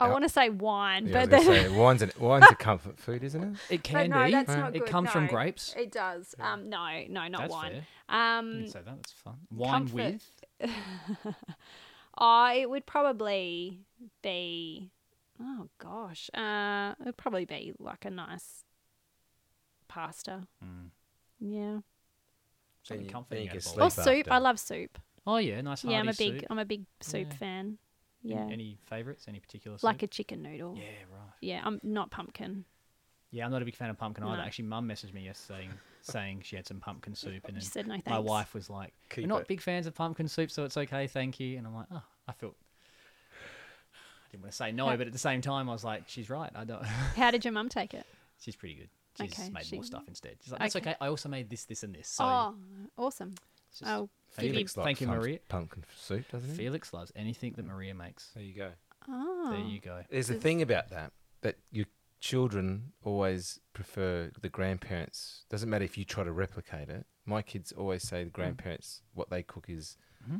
[0.00, 0.12] I Yeah.
[0.12, 2.54] want to say wine, Yeah, I was but gonna then say, wine's, an, wine's a
[2.54, 3.56] comfort food, isn't it?
[3.68, 4.30] It but can no, be.
[4.30, 4.58] that's Right.
[4.58, 4.88] not It good.
[4.88, 5.30] comes from no.
[5.30, 5.74] grapes.
[5.76, 6.34] It does.
[6.38, 7.72] Um, no, no, not That's wine.
[7.72, 7.86] fair.
[8.10, 8.96] You Um, can say that.
[8.96, 9.34] That's fun.
[9.50, 10.24] Wine comfort- with.
[12.18, 13.80] oh, it would probably
[14.22, 14.90] be.
[15.40, 18.64] Oh gosh, uh, it would probably be like a nice
[19.88, 20.46] pasta.
[20.64, 20.90] Mm.
[21.40, 21.78] Yeah.
[22.82, 23.76] Something you- comforting you out can of sleep.
[23.78, 23.86] bowl.
[23.86, 24.06] Or soup.
[24.26, 24.32] after.
[24.32, 24.98] I love soup.
[25.26, 26.40] Oh yeah, nice yeah, I'm hearty a big.
[26.40, 26.46] soup.
[26.50, 27.36] I'm a big soup Yeah.
[27.36, 27.78] fan.
[28.24, 28.48] Any- Yeah.
[28.50, 29.26] Any favourites?
[29.28, 29.84] Any particular soup?
[29.84, 30.74] like a chicken noodle.
[30.76, 31.32] Yeah, right.
[31.40, 32.64] Yeah, I'm not pumpkin.
[33.30, 34.40] Yeah, I'm not a big fan of pumpkin either.
[34.42, 37.86] Actually, Mum messaged me yesterday saying, saying she had some pumpkin soup, and She said
[37.86, 38.08] no thanks.
[38.08, 39.48] my wife was like, Keep "We're not it.
[39.48, 42.32] big fans of pumpkin soup, so it's okay, thank you." And I'm like, "Oh, I
[42.32, 42.56] felt."
[43.32, 46.28] I didn't want to say no, but at the same time, I was like, "She's
[46.30, 46.50] right.
[46.54, 46.84] I don't."
[47.16, 48.06] How did your mum take it?
[48.40, 48.88] She's pretty good.
[49.20, 50.36] She's Okay, made she- more stuff instead.
[50.42, 50.90] She's like, "That's Okay.
[50.90, 50.96] okay.
[51.00, 52.54] I also made this, this, and this." So oh,
[52.96, 53.34] awesome.
[53.80, 55.38] It's just- Oh, Felix likes thank you, Maria.
[55.48, 56.56] Pumpkin soup, doesn't he?
[56.56, 58.30] Felix loves anything that Maria makes.
[58.34, 58.72] There you go.
[59.08, 59.50] oh.
[59.50, 60.04] There you go.
[60.10, 61.86] There's a thing about that that your
[62.20, 65.44] children always prefer the grandparents.
[65.48, 67.06] Doesn't matter if you try to replicate it.
[67.24, 68.34] My kids always say the hmm.
[68.34, 70.38] grandparents what they cook is mm-hmm.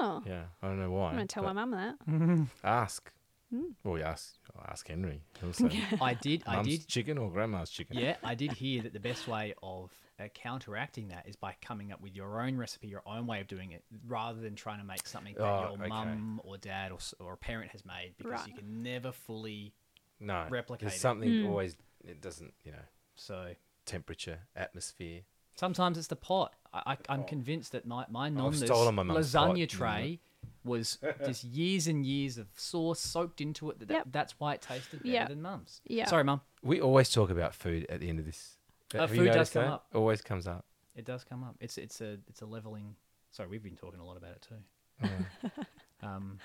[0.00, 0.44] Oh, yeah.
[0.62, 1.10] I don't know why.
[1.10, 2.48] I'm gonna tell my but mum that.
[2.68, 3.12] Ask.
[3.54, 3.74] Mm.
[3.84, 4.34] Well, you ask.
[4.68, 5.22] Ask Henry.
[5.52, 6.42] Say, I did.
[6.46, 6.86] I did.
[6.88, 7.96] chicken or grandma's chicken.
[7.98, 11.92] Yeah, I did hear that the best way of uh, counteracting that is by coming
[11.92, 14.84] up with your own recipe, your own way of doing it, rather than trying to
[14.84, 15.88] make something that Oh, your okay.
[15.88, 18.48] mum or dad or, or a parent has made, because Right.
[18.48, 19.72] you can never fully.
[20.20, 20.46] No.
[20.48, 21.00] Replicate There's it.
[21.00, 21.48] something Mm.
[21.48, 21.76] always.
[22.04, 22.54] It doesn't.
[22.64, 22.78] You know,
[23.16, 23.54] So
[23.86, 25.22] temperature, atmosphere.
[25.54, 26.54] sometimes it's the pot.
[26.72, 28.66] I, I, I'm convinced that my my nonna's Oh.
[28.66, 30.20] stolen my mum's pot, lasagna you know tray
[30.64, 33.78] was just years and years of sauce soaked into it.
[33.80, 34.06] That, Yep.
[34.12, 35.28] That's why it tasted better Yeah.
[35.28, 35.80] than mum's.
[35.86, 36.06] Yeah.
[36.06, 36.40] Sorry, mum.
[36.62, 38.56] We always talk about food at the end of this.
[38.94, 39.72] Uh, food does come that?
[39.72, 39.86] up.
[39.94, 40.64] Always comes up.
[40.96, 41.56] It does come up.
[41.60, 42.94] It's it's a it's a leveling.
[43.32, 45.08] Sorry, we've been talking a lot about it too.
[45.42, 45.50] Yeah.
[46.02, 46.38] Um,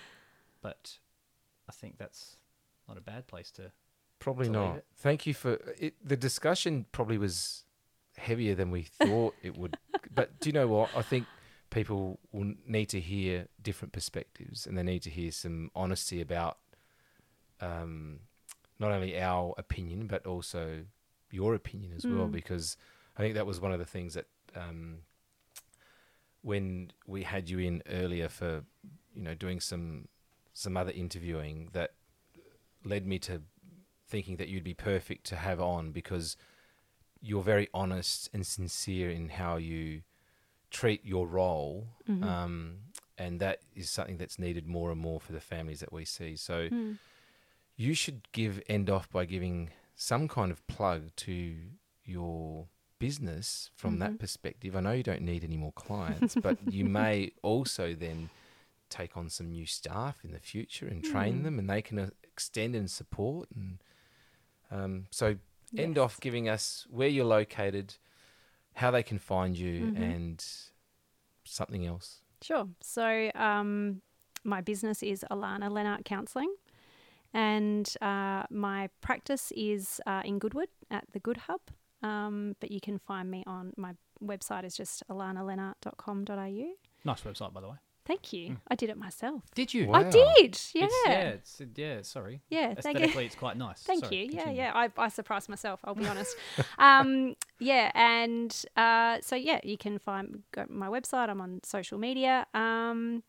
[0.62, 0.98] but
[1.68, 2.38] I think that's
[2.88, 3.72] not a bad place to.
[4.20, 4.78] Probably to leave not.
[4.78, 4.86] it.
[4.96, 5.96] Thank you for it.
[6.04, 7.66] The discussion probably was
[8.18, 9.78] heavier than we thought it would.
[10.16, 10.90] But do you know what?
[10.96, 11.26] I think
[11.70, 16.58] people will need to hear different perspectives, and they need to hear some honesty about
[17.62, 18.20] um,
[18.80, 20.86] not only our opinion but also
[21.32, 22.28] your opinion as well.
[22.28, 22.32] Mm.
[22.32, 22.78] Because
[23.18, 25.00] I think that was one of the things that um,
[26.42, 28.64] when we had you in earlier for
[29.14, 30.08] you know doing some
[30.54, 31.94] some other interviewing that
[32.84, 33.42] led me to
[34.08, 36.36] thinking that you'd be perfect to have on because
[37.22, 40.02] you're very honest and sincere in how you
[40.70, 41.88] treat your role.
[42.08, 42.24] Mhm.
[42.24, 42.78] Um,
[43.18, 46.36] and that is something that's needed more and more for the families that we see.
[46.38, 46.98] So Mm.
[47.76, 51.58] you should give end off by giving some kind of plug to
[52.06, 52.68] your
[52.98, 54.00] business from Mhm.
[54.00, 54.76] that perspective.
[54.76, 58.30] I know you don't need any more clients, but you may also then
[58.90, 61.44] take on some new staff in the future and train Mm.
[61.44, 63.50] them, and they can uh, extend and support.
[63.52, 63.84] And
[64.72, 65.38] um, so,
[65.78, 66.04] end Yes.
[66.04, 67.96] off giving us where you're located,
[68.76, 69.98] how they can find you, Mhm.
[70.02, 70.46] and
[71.44, 72.22] something else.
[72.42, 72.68] Sure.
[72.82, 74.02] So, um,
[74.44, 76.54] my business is Alana Lenart Counselling,
[77.34, 81.62] and uh, my practice is uh, in Goodwood at the Good Hub.
[82.02, 83.94] Um, but you can find me on my
[84.24, 86.74] website is just alanalenart.com.au.
[87.04, 87.76] Nice website, by the way.
[88.10, 88.50] Thank you.
[88.50, 88.58] Mm.
[88.68, 89.44] I did it myself.
[89.54, 89.86] Did you?
[89.86, 90.00] Wow.
[90.00, 90.60] I did.
[90.74, 90.86] Yeah.
[90.86, 92.02] It's, yeah, it's, yeah.
[92.02, 92.42] Sorry.
[92.50, 93.04] Yeah, thank you.
[93.04, 93.84] Aesthetically, it's quite nice.
[93.84, 94.24] Thank Sorry, you.
[94.32, 94.62] Yeah, continue.
[94.64, 94.72] yeah.
[94.74, 95.80] I, I surprised myself.
[95.84, 96.36] I'll be honest.
[96.80, 101.30] um, yeah, and uh, so yeah, you can find go my website.
[101.30, 103.22] I'm on social media, um,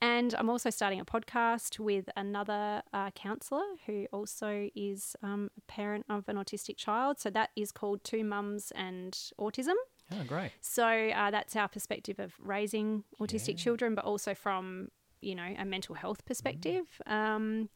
[0.00, 5.60] and I'm also starting a podcast with another uh, counsellor who also is um, a
[5.62, 7.18] parent of an autistic child.
[7.18, 9.74] So that is called Two Mums and Autism.
[10.12, 10.50] Oh, great.
[10.60, 13.64] So uh, that's our perspective of raising autistic Yeah.
[13.64, 14.88] children, but also from
[15.20, 16.84] you know a mental health perspective.
[17.06, 17.68] Um,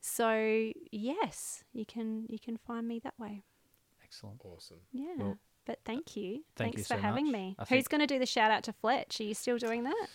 [0.00, 3.42] so yes, you can you can find me that way.
[4.04, 4.40] Excellent.
[4.44, 4.78] Awesome.
[4.92, 5.14] Yeah.
[5.18, 6.42] Well, but thank you.
[6.56, 7.32] thank Thanks you for so having much.
[7.32, 7.56] me.
[7.58, 9.18] I Who's going to do the shout out to Fletch?
[9.20, 10.06] Are you still doing that?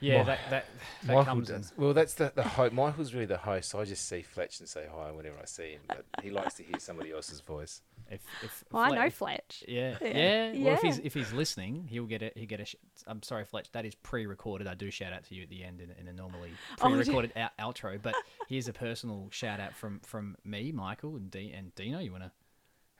[0.00, 0.64] Yeah, Mi- that that,
[1.04, 1.64] that Michael comes in.
[1.76, 2.72] Well, that's the, the host.
[2.72, 3.70] Michael's really the host.
[3.70, 5.80] So I just see Fletch and say hi whenever I see him.
[5.88, 7.82] But he likes to hear somebody else's voice.
[8.10, 9.64] If, if Well, I know Fletch.
[9.66, 10.52] Yeah, Yeah.
[10.52, 10.64] yeah.
[10.64, 12.34] Well, if he's if he's listening, he'll get it.
[12.34, 12.64] He will get a.
[12.64, 12.76] Sh-
[13.06, 13.72] I'm sorry, Fletch.
[13.72, 14.66] That is pre-recorded.
[14.68, 16.50] I do shout out to you at the end in, in a normally
[16.80, 17.02] Oh, do you?
[17.02, 18.00] pre-recorded out- outro.
[18.00, 18.14] But
[18.48, 21.98] here's a personal shout out from from me, Michael, and D- and Dino.
[21.98, 22.32] You wanna?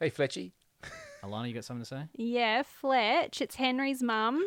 [0.01, 0.53] Hey, Fletchy.
[1.23, 2.03] Alana, you got something to say?
[2.17, 3.41] Yeah, Fletch.
[3.41, 4.45] It's Henry's mum.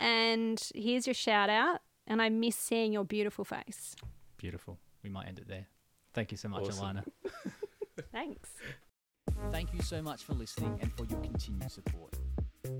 [0.00, 1.80] And here's your shout out.
[2.06, 3.94] And I miss seeing your beautiful face.
[4.36, 4.78] Beautiful.
[5.02, 5.66] We might end it there.
[6.12, 6.96] Thank you so much, Awesome.
[6.98, 7.04] Alana.
[8.12, 8.50] Thanks.
[9.50, 12.18] Thank you so much for listening and for your continued support.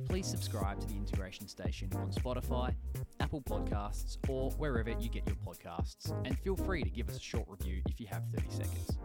[0.08, 2.74] Please subscribe to the Integration Station on Spotify,
[3.20, 7.20] Apple Podcasts, or wherever you get your podcasts, and feel free to give us a
[7.20, 8.98] short review if you have 30 seconds.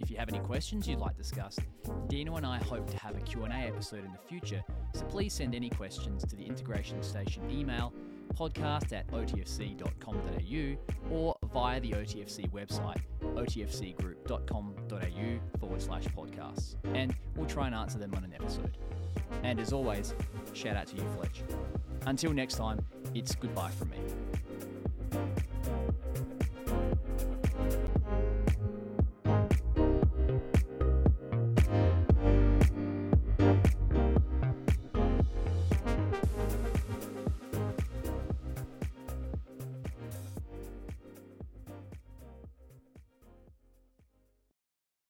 [0.00, 1.60] If you have any questions you'd like discussed,
[2.08, 5.54] Dino and I hope to have a Q&A episode in the future, so please send
[5.54, 7.92] any questions to the Integration Station email
[8.34, 17.66] podcast at otfc.com.au or via the OTFC website, otfcgroup.com.au forward slash podcasts, and we'll try
[17.66, 18.76] and answer them on an episode.
[19.42, 20.14] And as always,
[20.52, 21.42] shout out to you, Fletch.
[22.06, 23.98] Until next time, it's goodbye from me.